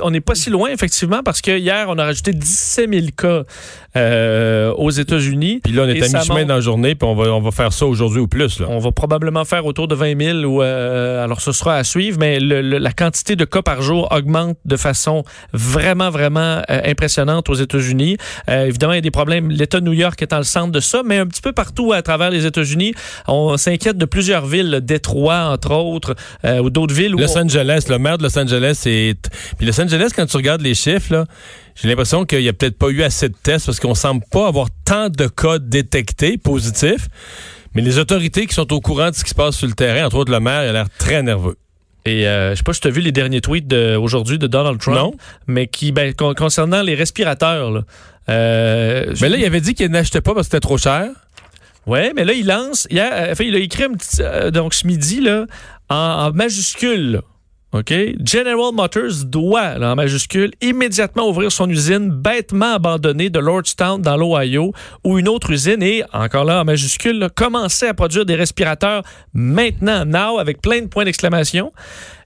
on 0.03 0.11
n'est 0.11 0.19
pas 0.21 0.35
si 0.35 0.49
loin, 0.49 0.69
effectivement, 0.69 1.21
parce 1.23 1.41
que 1.41 1.57
hier, 1.57 1.85
on 1.89 1.97
a 1.97 2.03
rajouté 2.03 2.33
17 2.33 2.89
000 2.93 3.05
cas 3.17 3.43
euh, 3.95 4.73
aux 4.73 4.89
États-Unis. 4.89 5.61
Puis 5.63 5.71
là, 5.73 5.83
on 5.83 5.87
est 5.87 6.01
à 6.01 6.19
mi-chemin 6.19 6.39
monte. 6.39 6.47
dans 6.47 6.55
la 6.55 6.59
journée, 6.61 6.95
puis 6.95 7.07
on 7.07 7.15
va, 7.15 7.31
on 7.33 7.39
va 7.39 7.51
faire 7.51 7.71
ça 7.71 7.85
aujourd'hui 7.85 8.19
ou 8.19 8.27
plus. 8.27 8.59
Là. 8.59 8.67
On 8.69 8.79
va 8.79 8.91
probablement 8.91 9.45
faire 9.45 9.65
autour 9.65 9.87
de 9.87 9.95
20 9.95 10.19
000 10.21 10.39
ou 10.39 10.61
euh, 10.61 11.23
alors 11.23 11.39
ce 11.39 11.53
sera 11.53 11.75
à 11.77 11.83
suivre, 11.85 12.17
mais 12.19 12.39
le- 12.41 12.61
le- 12.61 12.77
la 12.77 12.91
quantité 12.91 13.37
de 13.37 13.45
cas 13.45 13.61
par 13.61 13.81
jour 13.81 14.09
augmente 14.11 14.57
de 14.65 14.75
façon 14.75 15.23
vraiment 15.53 16.09
vraiment 16.09 16.61
euh, 16.69 16.81
impressionnante 16.85 17.49
aux 17.49 17.53
États-Unis. 17.53 18.17
Euh, 18.49 18.65
évidemment, 18.65 18.93
il 18.93 18.97
y 18.97 18.99
a 18.99 19.01
des 19.01 19.11
problèmes. 19.11 19.49
L'État 19.49 19.79
de 19.79 19.85
New 19.85 19.93
York 19.93 20.21
est 20.21 20.31
dans 20.31 20.37
le 20.39 20.43
centre 20.43 20.71
de 20.73 20.79
ça, 20.81 21.01
mais 21.05 21.17
un 21.19 21.25
petit 21.27 21.41
peu 21.41 21.53
partout 21.53 21.93
à 21.93 22.01
travers 22.01 22.31
les 22.31 22.45
États-Unis, 22.45 22.93
on 23.27 23.55
s'inquiète 23.55 23.97
de 23.97 24.05
plusieurs 24.05 24.45
villes, 24.45 24.81
Détroit 24.83 25.45
entre 25.53 25.71
autres, 25.73 26.15
euh, 26.43 26.59
ou 26.59 26.69
d'autres 26.69 26.93
villes 26.93 27.04
où 27.13 27.17
Los 27.19 27.37
on- 27.37 27.41
Angeles, 27.41 27.85
le 27.89 27.99
maire 27.99 28.17
de 28.17 28.23
Los 28.23 28.39
Angeles 28.39 28.81
est. 28.85 29.29
Puis 29.57 29.67
Los 29.67 29.79
Angeles, 29.79 30.09
quand 30.15 30.25
tu 30.25 30.37
regardes 30.37 30.61
les 30.61 30.73
chiffres, 30.73 31.13
là, 31.13 31.25
j'ai 31.75 31.87
l'impression 31.87 32.25
qu'il 32.25 32.39
n'y 32.39 32.49
a 32.49 32.53
peut-être 32.53 32.77
pas 32.77 32.87
eu 32.89 33.03
assez 33.03 33.29
de 33.29 33.35
tests 33.43 33.65
parce 33.67 33.79
qu'on 33.79 33.93
semble 33.95 34.23
pas 34.31 34.47
avoir 34.47 34.67
tant 34.85 35.09
de 35.09 35.27
cas 35.27 35.59
détectés 35.59 36.37
positifs. 36.37 37.07
Mais 37.75 37.81
les 37.81 37.97
autorités 37.99 38.47
qui 38.47 38.53
sont 38.55 38.71
au 38.73 38.79
courant 38.81 39.09
de 39.11 39.15
ce 39.15 39.23
qui 39.23 39.29
se 39.29 39.35
passe 39.35 39.57
sur 39.57 39.67
le 39.67 39.73
terrain, 39.73 40.05
entre 40.07 40.15
autres 40.15 40.31
le 40.31 40.39
maire, 40.39 40.63
il 40.63 40.69
a 40.69 40.71
l'air 40.73 40.87
très 40.97 41.21
nerveux. 41.21 41.57
Et 42.05 42.27
euh, 42.27 42.51
je 42.51 42.55
sais 42.57 42.63
pas 42.63 42.71
si 42.73 42.79
tu 42.81 42.87
as 42.87 42.91
vu 42.91 43.01
les 43.01 43.11
derniers 43.11 43.41
tweets 43.41 43.73
aujourd'hui 43.73 44.37
de 44.39 44.47
Donald 44.47 44.79
Trump, 44.79 44.97
Non. 44.97 45.13
mais 45.47 45.67
qui 45.67 45.91
ben, 45.91 46.13
con- 46.13 46.33
concernant 46.35 46.81
les 46.83 46.95
respirateurs. 46.95 47.71
Là, 47.71 47.81
euh, 48.29 49.13
Mais 49.21 49.29
là, 49.29 49.37
il 49.37 49.45
avait 49.45 49.61
dit 49.61 49.73
qu'il 49.73 49.89
n'achetait 49.89 50.21
pas 50.21 50.33
parce 50.33 50.47
que 50.47 50.51
c'était 50.51 50.61
trop 50.61 50.77
cher. 50.77 51.09
Ouais, 51.87 52.13
mais 52.15 52.23
là, 52.25 52.33
il 52.33 52.47
lance. 52.47 52.87
Hier, 52.89 53.09
euh, 53.13 53.31
enfin, 53.33 53.43
il 53.43 53.55
a 53.55 53.59
écrit 53.59 53.83
un 53.83 53.93
petit, 53.93 54.17
euh, 54.21 54.49
donc 54.51 54.73
ce 54.73 54.87
midi 54.87 55.21
là, 55.21 55.45
en, 55.89 55.95
en 56.27 56.31
majuscule. 56.31 57.21
OK? 57.75 57.93
General 58.23 58.71
Motors 58.73 59.25
doit, 59.25 59.77
là, 59.77 59.91
en 59.91 59.95
majuscule, 59.95 60.51
immédiatement 60.61 61.27
ouvrir 61.27 61.51
son 61.51 61.69
usine 61.69 62.09
bêtement 62.09 62.75
abandonnée 62.75 63.29
de 63.29 63.39
Lordstown 63.39 64.01
dans 64.01 64.15
l'Ohio 64.15 64.71
ou 65.03 65.19
une 65.19 65.27
autre 65.27 65.51
usine 65.51 65.83
et, 65.83 66.03
encore 66.13 66.45
là, 66.45 66.61
en 66.61 66.63
majuscule, 66.63 67.19
là, 67.19 67.27
commencer 67.27 67.87
à 67.87 67.93
produire 67.93 68.25
des 68.25 68.35
respirateurs 68.35 69.03
maintenant, 69.33 70.05
now, 70.05 70.39
avec 70.39 70.61
plein 70.61 70.81
de 70.81 70.87
points 70.87 71.03
d'exclamation. 71.03 71.73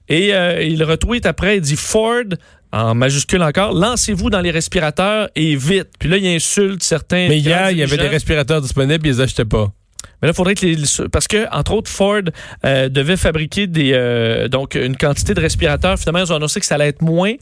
Et 0.08 0.34
euh, 0.34 0.62
il 0.62 0.84
retweet 0.84 1.26
après, 1.26 1.56
il 1.56 1.62
dit 1.62 1.76
Ford, 1.76 2.24
en 2.72 2.94
majuscule 2.94 3.42
encore, 3.42 3.72
lancez-vous 3.72 4.30
dans 4.30 4.40
les 4.40 4.52
respirateurs 4.52 5.30
et 5.34 5.56
vite. 5.56 5.88
Puis 5.98 6.08
là, 6.08 6.16
il 6.16 6.28
insulte 6.28 6.84
certains. 6.84 7.26
Mais 7.28 7.38
hier, 7.38 7.72
il 7.72 7.78
y 7.78 7.82
avait 7.82 7.96
des 7.96 8.08
respirateurs 8.08 8.60
disponibles, 8.60 9.04
ils 9.04 9.14
les 9.14 9.20
achetaient 9.20 9.44
pas. 9.44 9.72
Mais 10.22 10.28
là, 10.28 10.34
faudrait 10.34 10.54
que 10.54 10.66
les, 10.66 10.76
parce 11.10 11.28
que 11.28 11.46
entre 11.54 11.72
autres 11.72 11.90
Ford 11.90 12.22
euh, 12.64 12.88
devait 12.88 13.16
fabriquer 13.16 13.66
des 13.66 13.92
euh, 13.94 14.48
donc 14.48 14.74
une 14.74 14.96
quantité 14.96 15.34
de 15.34 15.40
respirateurs. 15.40 15.98
Finalement, 15.98 16.24
ils 16.24 16.32
ont 16.32 16.36
annoncé 16.36 16.60
que 16.60 16.66
ça 16.66 16.74
allait 16.74 16.88
être 16.88 17.02
moins. 17.02 17.34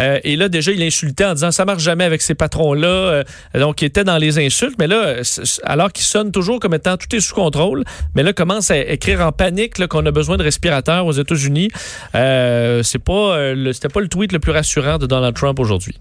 Euh, 0.00 0.18
et 0.24 0.36
là, 0.36 0.48
déjà, 0.48 0.72
il 0.72 0.82
insultait 0.82 1.24
en 1.24 1.34
disant 1.34 1.50
ça 1.50 1.64
marche 1.64 1.82
jamais 1.82 2.04
avec 2.04 2.22
ces 2.22 2.34
patrons-là. 2.34 2.88
Euh, 2.88 3.24
donc, 3.54 3.82
il 3.82 3.86
était 3.86 4.04
dans 4.04 4.18
les 4.18 4.38
insultes. 4.38 4.76
Mais 4.78 4.86
là, 4.86 5.16
alors 5.64 5.92
qu'il 5.92 6.04
sonne 6.04 6.32
toujours 6.32 6.60
comme 6.60 6.74
étant 6.74 6.96
tout 6.96 7.14
est 7.14 7.20
sous 7.20 7.34
contrôle, 7.34 7.84
mais 8.14 8.22
là 8.22 8.32
commence 8.32 8.70
à 8.70 8.78
écrire 8.78 9.20
en 9.20 9.32
panique 9.32 9.86
qu'on 9.86 10.06
a 10.06 10.10
besoin 10.10 10.36
de 10.36 10.42
respirateurs 10.42 11.06
aux 11.06 11.12
États-Unis. 11.12 11.70
C'est 12.14 13.02
pas 13.04 13.54
c'était 13.72 13.88
pas 13.88 14.00
le 14.00 14.08
tweet 14.08 14.32
le 14.32 14.38
plus 14.38 14.52
rassurant 14.52 14.98
de 14.98 15.06
Donald 15.06 15.34
Trump 15.34 15.58
aujourd'hui. 15.58 15.98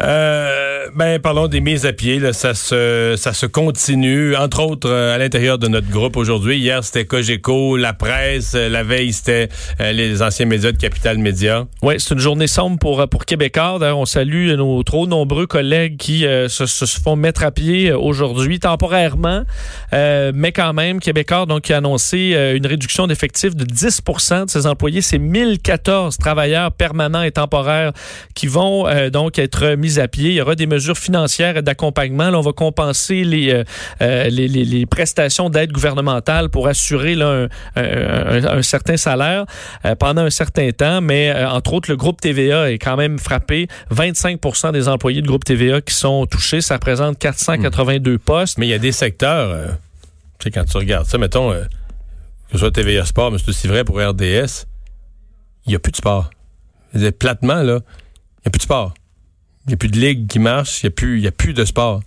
Euh, 0.00 0.86
ben, 0.94 1.18
parlons 1.18 1.48
des 1.48 1.60
mises 1.60 1.86
à 1.86 1.92
pied. 1.92 2.20
Ça, 2.32 2.54
se, 2.54 3.14
ça 3.16 3.32
se 3.32 3.46
continue, 3.46 4.36
entre 4.36 4.62
autres 4.62 4.88
euh, 4.90 5.14
à 5.14 5.18
l'intérieur 5.18 5.58
de 5.58 5.68
notre 5.68 5.88
groupe 5.88 6.16
aujourd'hui. 6.16 6.58
Hier, 6.58 6.82
c'était 6.84 7.04
Cogeco, 7.04 7.76
la 7.76 7.92
presse. 7.92 8.52
Euh, 8.54 8.68
la 8.68 8.82
veille, 8.82 9.12
c'était 9.12 9.48
euh, 9.80 9.92
les 9.92 10.22
anciens 10.22 10.46
médias 10.46 10.72
de 10.72 10.76
Capital 10.76 11.18
Média. 11.18 11.66
Oui, 11.82 11.94
c'est 11.98 12.14
une 12.14 12.20
journée 12.20 12.46
sombre 12.46 12.78
pour, 12.78 13.08
pour 13.08 13.24
Québécois. 13.24 13.78
On 13.94 14.04
salue 14.04 14.52
nos 14.52 14.82
trop 14.82 15.06
nombreux 15.06 15.46
collègues 15.46 15.96
qui 15.96 16.20
se, 16.22 16.86
font 17.02 17.16
mettre 17.16 17.44
à 17.44 17.50
pied 17.50 17.92
aujourd'hui, 17.92 18.58
temporairement. 18.60 19.42
mais 19.92 20.52
quand 20.52 20.72
même, 20.72 21.00
Québécois 21.00 21.46
donc, 21.46 21.70
a 21.70 21.78
annoncé 21.78 22.36
une 22.54 22.66
réduction 22.66 23.06
d'effectifs 23.06 23.54
de 23.54 23.64
10% 23.64 24.46
de 24.46 24.50
ses 24.50 24.66
employés. 24.66 25.02
C'est 25.02 25.18
1014 25.18 26.16
travailleurs 26.18 26.72
permanents 26.72 27.22
et 27.22 27.32
temporaires 27.32 27.92
qui 28.34 28.46
vont 28.46 28.86
donc 29.10 29.38
être 29.38 29.74
mis 29.74 29.81
à 29.98 30.08
pied. 30.08 30.30
Il 30.30 30.34
y 30.34 30.40
aura 30.40 30.54
des 30.54 30.66
mesures 30.66 30.96
financières 30.98 31.56
et 31.56 31.62
d'accompagnement. 31.62 32.30
Là, 32.30 32.38
on 32.38 32.42
va 32.42 32.52
compenser 32.52 33.24
les, 33.24 33.52
euh, 33.52 33.64
euh, 34.00 34.28
les, 34.28 34.48
les, 34.48 34.64
les, 34.64 34.86
prestations 34.86 35.50
d'aide 35.50 35.72
gouvernementale 35.72 36.48
pour 36.48 36.68
assurer 36.68 37.14
là, 37.14 37.48
un, 37.76 37.82
un, 37.82 38.44
un, 38.58 38.62
certain 38.62 38.96
salaire 38.96 39.46
euh, 39.84 39.94
pendant 39.94 40.22
un 40.22 40.30
certain 40.30 40.70
temps. 40.70 41.00
Mais 41.00 41.32
entre 41.44 41.74
autres, 41.74 41.90
le 41.90 41.96
groupe 41.96 42.20
TVA 42.20 42.70
est 42.70 42.78
quand 42.78 42.96
même 42.96 43.18
frappé. 43.18 43.68
25% 43.94 44.72
des 44.72 44.88
employés 44.88 45.22
du 45.22 45.28
groupe 45.28 45.44
TVA 45.44 45.80
qui 45.80 45.94
sont 45.94 46.26
touchés. 46.26 46.60
Ça 46.60 46.74
représente 46.74 47.18
482 47.18 48.18
postes. 48.18 48.58
Mais 48.58 48.66
il 48.66 48.70
y 48.70 48.74
a 48.74 48.78
des 48.78 48.92
secteurs, 48.92 49.76
tu 50.38 50.44
sais, 50.44 50.50
quand 50.50 50.64
tu 50.64 50.76
regardes 50.76 51.06
ça, 51.06 51.18
mettons, 51.18 51.52
que 51.52 52.52
ce 52.52 52.58
soit 52.58 52.70
TVA 52.70 53.04
Sport, 53.04 53.32
mais 53.32 53.38
c'est 53.38 53.48
aussi 53.48 53.66
vrai 53.66 53.84
pour 53.84 53.96
RDS, 53.96 54.66
il 55.66 55.70
n'y 55.70 55.74
a 55.74 55.78
plus 55.78 55.92
de 55.92 55.96
sport. 55.96 56.30
Platement, 57.18 57.62
là, 57.62 57.78
il 57.80 58.44
n'y 58.44 58.48
a 58.48 58.50
plus 58.50 58.58
de 58.58 58.62
sport. 58.62 58.94
Il 59.66 59.68
n'y 59.68 59.74
a 59.74 59.76
plus 59.76 59.88
de 59.88 59.98
ligue 59.98 60.26
qui 60.26 60.38
marche, 60.38 60.82
il 60.82 60.86
n'y 60.86 60.88
a, 60.88 60.90
plus, 60.90 61.26
a 61.26 61.30
plus 61.30 61.54
de 61.54 61.64
sport. 61.64 62.02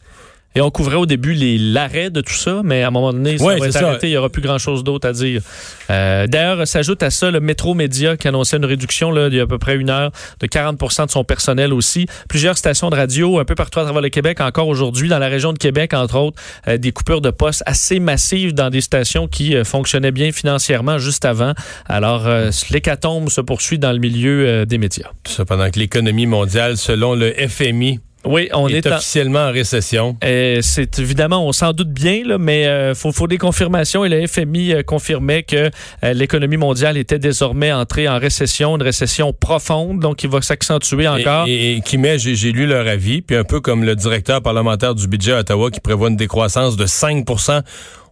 Et 0.57 0.61
on 0.61 0.71
couvrait 0.71 0.95
au 0.95 1.05
début 1.05 1.33
l'arrêt 1.33 2.09
de 2.09 2.21
tout 2.21 2.33
ça, 2.33 2.61
mais 2.63 2.81
à 2.81 2.87
un 2.87 2.91
moment 2.91 3.11
donné, 3.11 3.37
ça 3.37 3.43
va 3.43 3.67
être 3.67 3.75
arrêté, 3.75 4.07
il 4.07 4.11
n'y 4.11 4.17
aura 4.17 4.29
plus 4.29 4.41
grand-chose 4.41 4.85
d'autre 4.85 5.05
à 5.05 5.11
dire. 5.11 5.41
Euh, 5.89 6.27
D'ailleurs, 6.27 6.65
s'ajoute 6.65 7.03
à 7.03 7.09
ça 7.09 7.29
le 7.29 7.41
Métro 7.41 7.73
Média 7.73 8.15
qui 8.15 8.29
annonçait 8.29 8.55
une 8.55 8.65
réduction 8.65 9.11
là, 9.11 9.27
il 9.27 9.35
y 9.35 9.39
a 9.41 9.43
à 9.43 9.47
peu 9.47 9.57
près 9.57 9.75
une 9.75 9.89
heure 9.89 10.11
de 10.39 10.47
40% 10.47 11.07
de 11.07 11.11
son 11.11 11.25
personnel 11.25 11.73
aussi. 11.73 12.07
Plusieurs 12.29 12.57
stations 12.57 12.89
de 12.89 12.95
radio 12.95 13.39
un 13.39 13.43
peu 13.43 13.55
partout 13.55 13.79
à 13.79 13.83
travers 13.83 14.01
le 14.01 14.07
Québec, 14.07 14.39
encore 14.39 14.69
aujourd'hui, 14.69 15.09
dans 15.09 15.19
la 15.19 15.27
région 15.27 15.51
de 15.51 15.57
Québec, 15.57 15.93
entre 15.93 16.17
autres, 16.17 16.41
euh, 16.69 16.77
des 16.77 16.93
coupures 16.93 17.21
de 17.21 17.31
postes 17.31 17.63
assez 17.65 17.99
massives 17.99 18.53
dans 18.53 18.69
des 18.69 18.81
stations 18.81 19.27
qui 19.27 19.57
euh, 19.57 19.65
fonctionnaient 19.65 20.11
bien 20.11 20.31
financièrement 20.31 20.99
juste 20.99 21.25
avant. 21.25 21.53
Alors, 21.87 22.27
l'hécatombe 22.71 23.29
se 23.29 23.41
poursuit 23.41 23.77
dans 23.77 23.91
le 23.91 23.99
milieu 23.99 24.65
des 24.65 24.77
médias. 24.77 25.09
Tout 25.23 25.31
ça 25.31 25.45
pendant 25.45 25.69
que 25.69 25.79
l'économie 25.79 26.25
mondiale, 26.25 26.77
selon 26.77 27.13
le 27.13 27.33
FMI, 27.33 27.99
oui, 28.25 28.49
on 28.53 28.67
est, 28.67 28.85
officiellement 28.85 29.47
en, 29.47 29.51
récession. 29.51 30.17
Euh, 30.23 30.59
c'est 30.61 30.99
évidemment, 30.99 31.45
on 31.47 31.51
s'en 31.51 31.73
doute 31.73 31.89
bien, 31.89 32.23
là, 32.25 32.37
mais 32.37 32.63
il 32.63 32.67
euh, 32.67 32.95
faut, 32.95 33.11
faut, 33.11 33.27
des 33.27 33.37
confirmations 33.37 34.03
et 34.05 34.09
le 34.09 34.25
FMI 34.27 34.73
euh, 34.73 34.83
confirmait 34.83 35.43
que 35.43 35.69
l'économie 36.03 36.57
mondiale 36.57 36.97
était 36.97 37.19
désormais 37.19 37.71
entrée 37.71 38.07
en 38.07 38.19
récession, 38.19 38.75
une 38.75 38.83
récession 38.83 39.33
profonde, 39.33 39.99
donc 39.99 40.23
il 40.23 40.29
va 40.29 40.41
s'accentuer 40.41 41.07
encore. 41.07 41.47
Et, 41.47 41.77
et, 41.77 41.81
qui 41.81 41.97
met, 41.97 42.17
j'ai 42.17 42.51
lu 42.51 42.65
leur 42.65 42.87
avis, 42.87 43.21
puis 43.21 43.35
un 43.35 43.43
peu 43.43 43.59
comme 43.59 43.83
le 43.83 43.95
directeur 43.95 44.41
parlementaire 44.41 44.95
du 44.95 45.07
budget 45.07 45.33
à 45.33 45.39
Ottawa 45.39 45.71
qui 45.71 45.79
prévoit 45.79 46.09
une 46.09 46.15
décroissance 46.15 46.75
de 46.75 46.85
5 46.85 47.25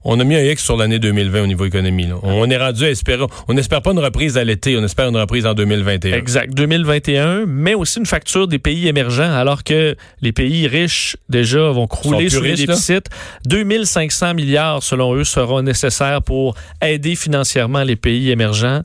on 0.03 0.19
a 0.19 0.24
mis 0.24 0.36
un 0.36 0.43
X 0.43 0.63
sur 0.63 0.77
l'année 0.77 1.00
2020 1.00 1.43
au 1.43 1.48
niveau 1.48 1.65
économie. 1.65 2.07
Là. 2.07 2.15
On 2.24 2.50
est 2.50 2.57
rendu 2.57 2.86
à 2.86 2.89
espérer. 2.89 3.25
On 3.48 3.53
n'espère 3.53 3.81
pas 3.81 3.91
une 3.91 4.00
reprise 4.00 4.38
à 4.38 4.43
l'été, 4.43 4.77
on 4.77 4.83
espère 4.83 5.07
une 5.07 5.17
reprise 5.17 5.45
en 5.45 5.53
2021. 5.53 6.15
Exact, 6.17 6.53
2021, 6.53 7.45
mais 7.45 7.74
aussi 7.74 8.00
une 8.00 8.05
facture 8.05 8.48
des 8.48 8.60
pays 8.60 8.88
émergents, 8.88 9.31
alors 9.33 9.63
que 9.63 9.95
les 10.22 10.31
pays 10.31 10.67
riches 10.67 11.17
déjà 11.29 11.69
vont 11.72 11.88
crouler 11.88 12.29
sous 12.29 12.41
les 12.41 12.55
déficits. 12.55 13.10
2500 13.45 14.33
milliards, 14.33 14.83
selon 14.83 15.13
eux, 15.15 15.24
seront 15.24 15.62
nécessaires 15.62 16.22
pour 16.22 16.55
aider 16.81 17.15
financièrement 17.15 17.83
les 17.83 17.95
pays 17.95 18.31
émergents. 18.31 18.81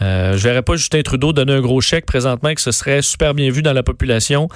Euh, 0.00 0.36
je 0.36 0.42
verrais 0.44 0.62
pas 0.62 0.76
Justin 0.76 1.02
Trudeau 1.02 1.32
donner 1.32 1.54
un 1.54 1.60
gros 1.60 1.80
chèque 1.80 2.06
présentement 2.06 2.54
que 2.54 2.60
ce 2.60 2.70
serait 2.70 3.02
super 3.02 3.34
bien 3.34 3.50
vu 3.50 3.62
dans 3.62 3.72
la 3.72 3.82
population. 3.82 4.48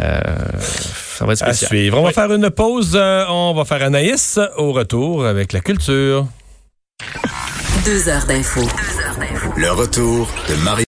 Euh, 0.00 0.20
ça 0.60 1.26
va 1.26 1.32
être 1.32 1.38
spécial. 1.38 1.66
À 1.66 1.68
suivre. 1.68 1.98
On 1.98 2.06
oui. 2.06 2.12
va 2.14 2.22
faire 2.22 2.32
une 2.32 2.50
pause. 2.50 2.92
Euh, 2.94 3.24
on 3.28 3.54
va 3.54 3.64
faire 3.64 3.82
Anaïs 3.82 4.38
au 4.56 4.72
retour 4.72 5.26
avec 5.26 5.52
la 5.52 5.60
culture. 5.60 6.26
Deux 7.84 8.08
heures 8.08 8.26
d'info. 8.26 8.62
Le 9.56 9.70
retour 9.70 10.28
de 10.48 10.54
Marie. 10.64 10.78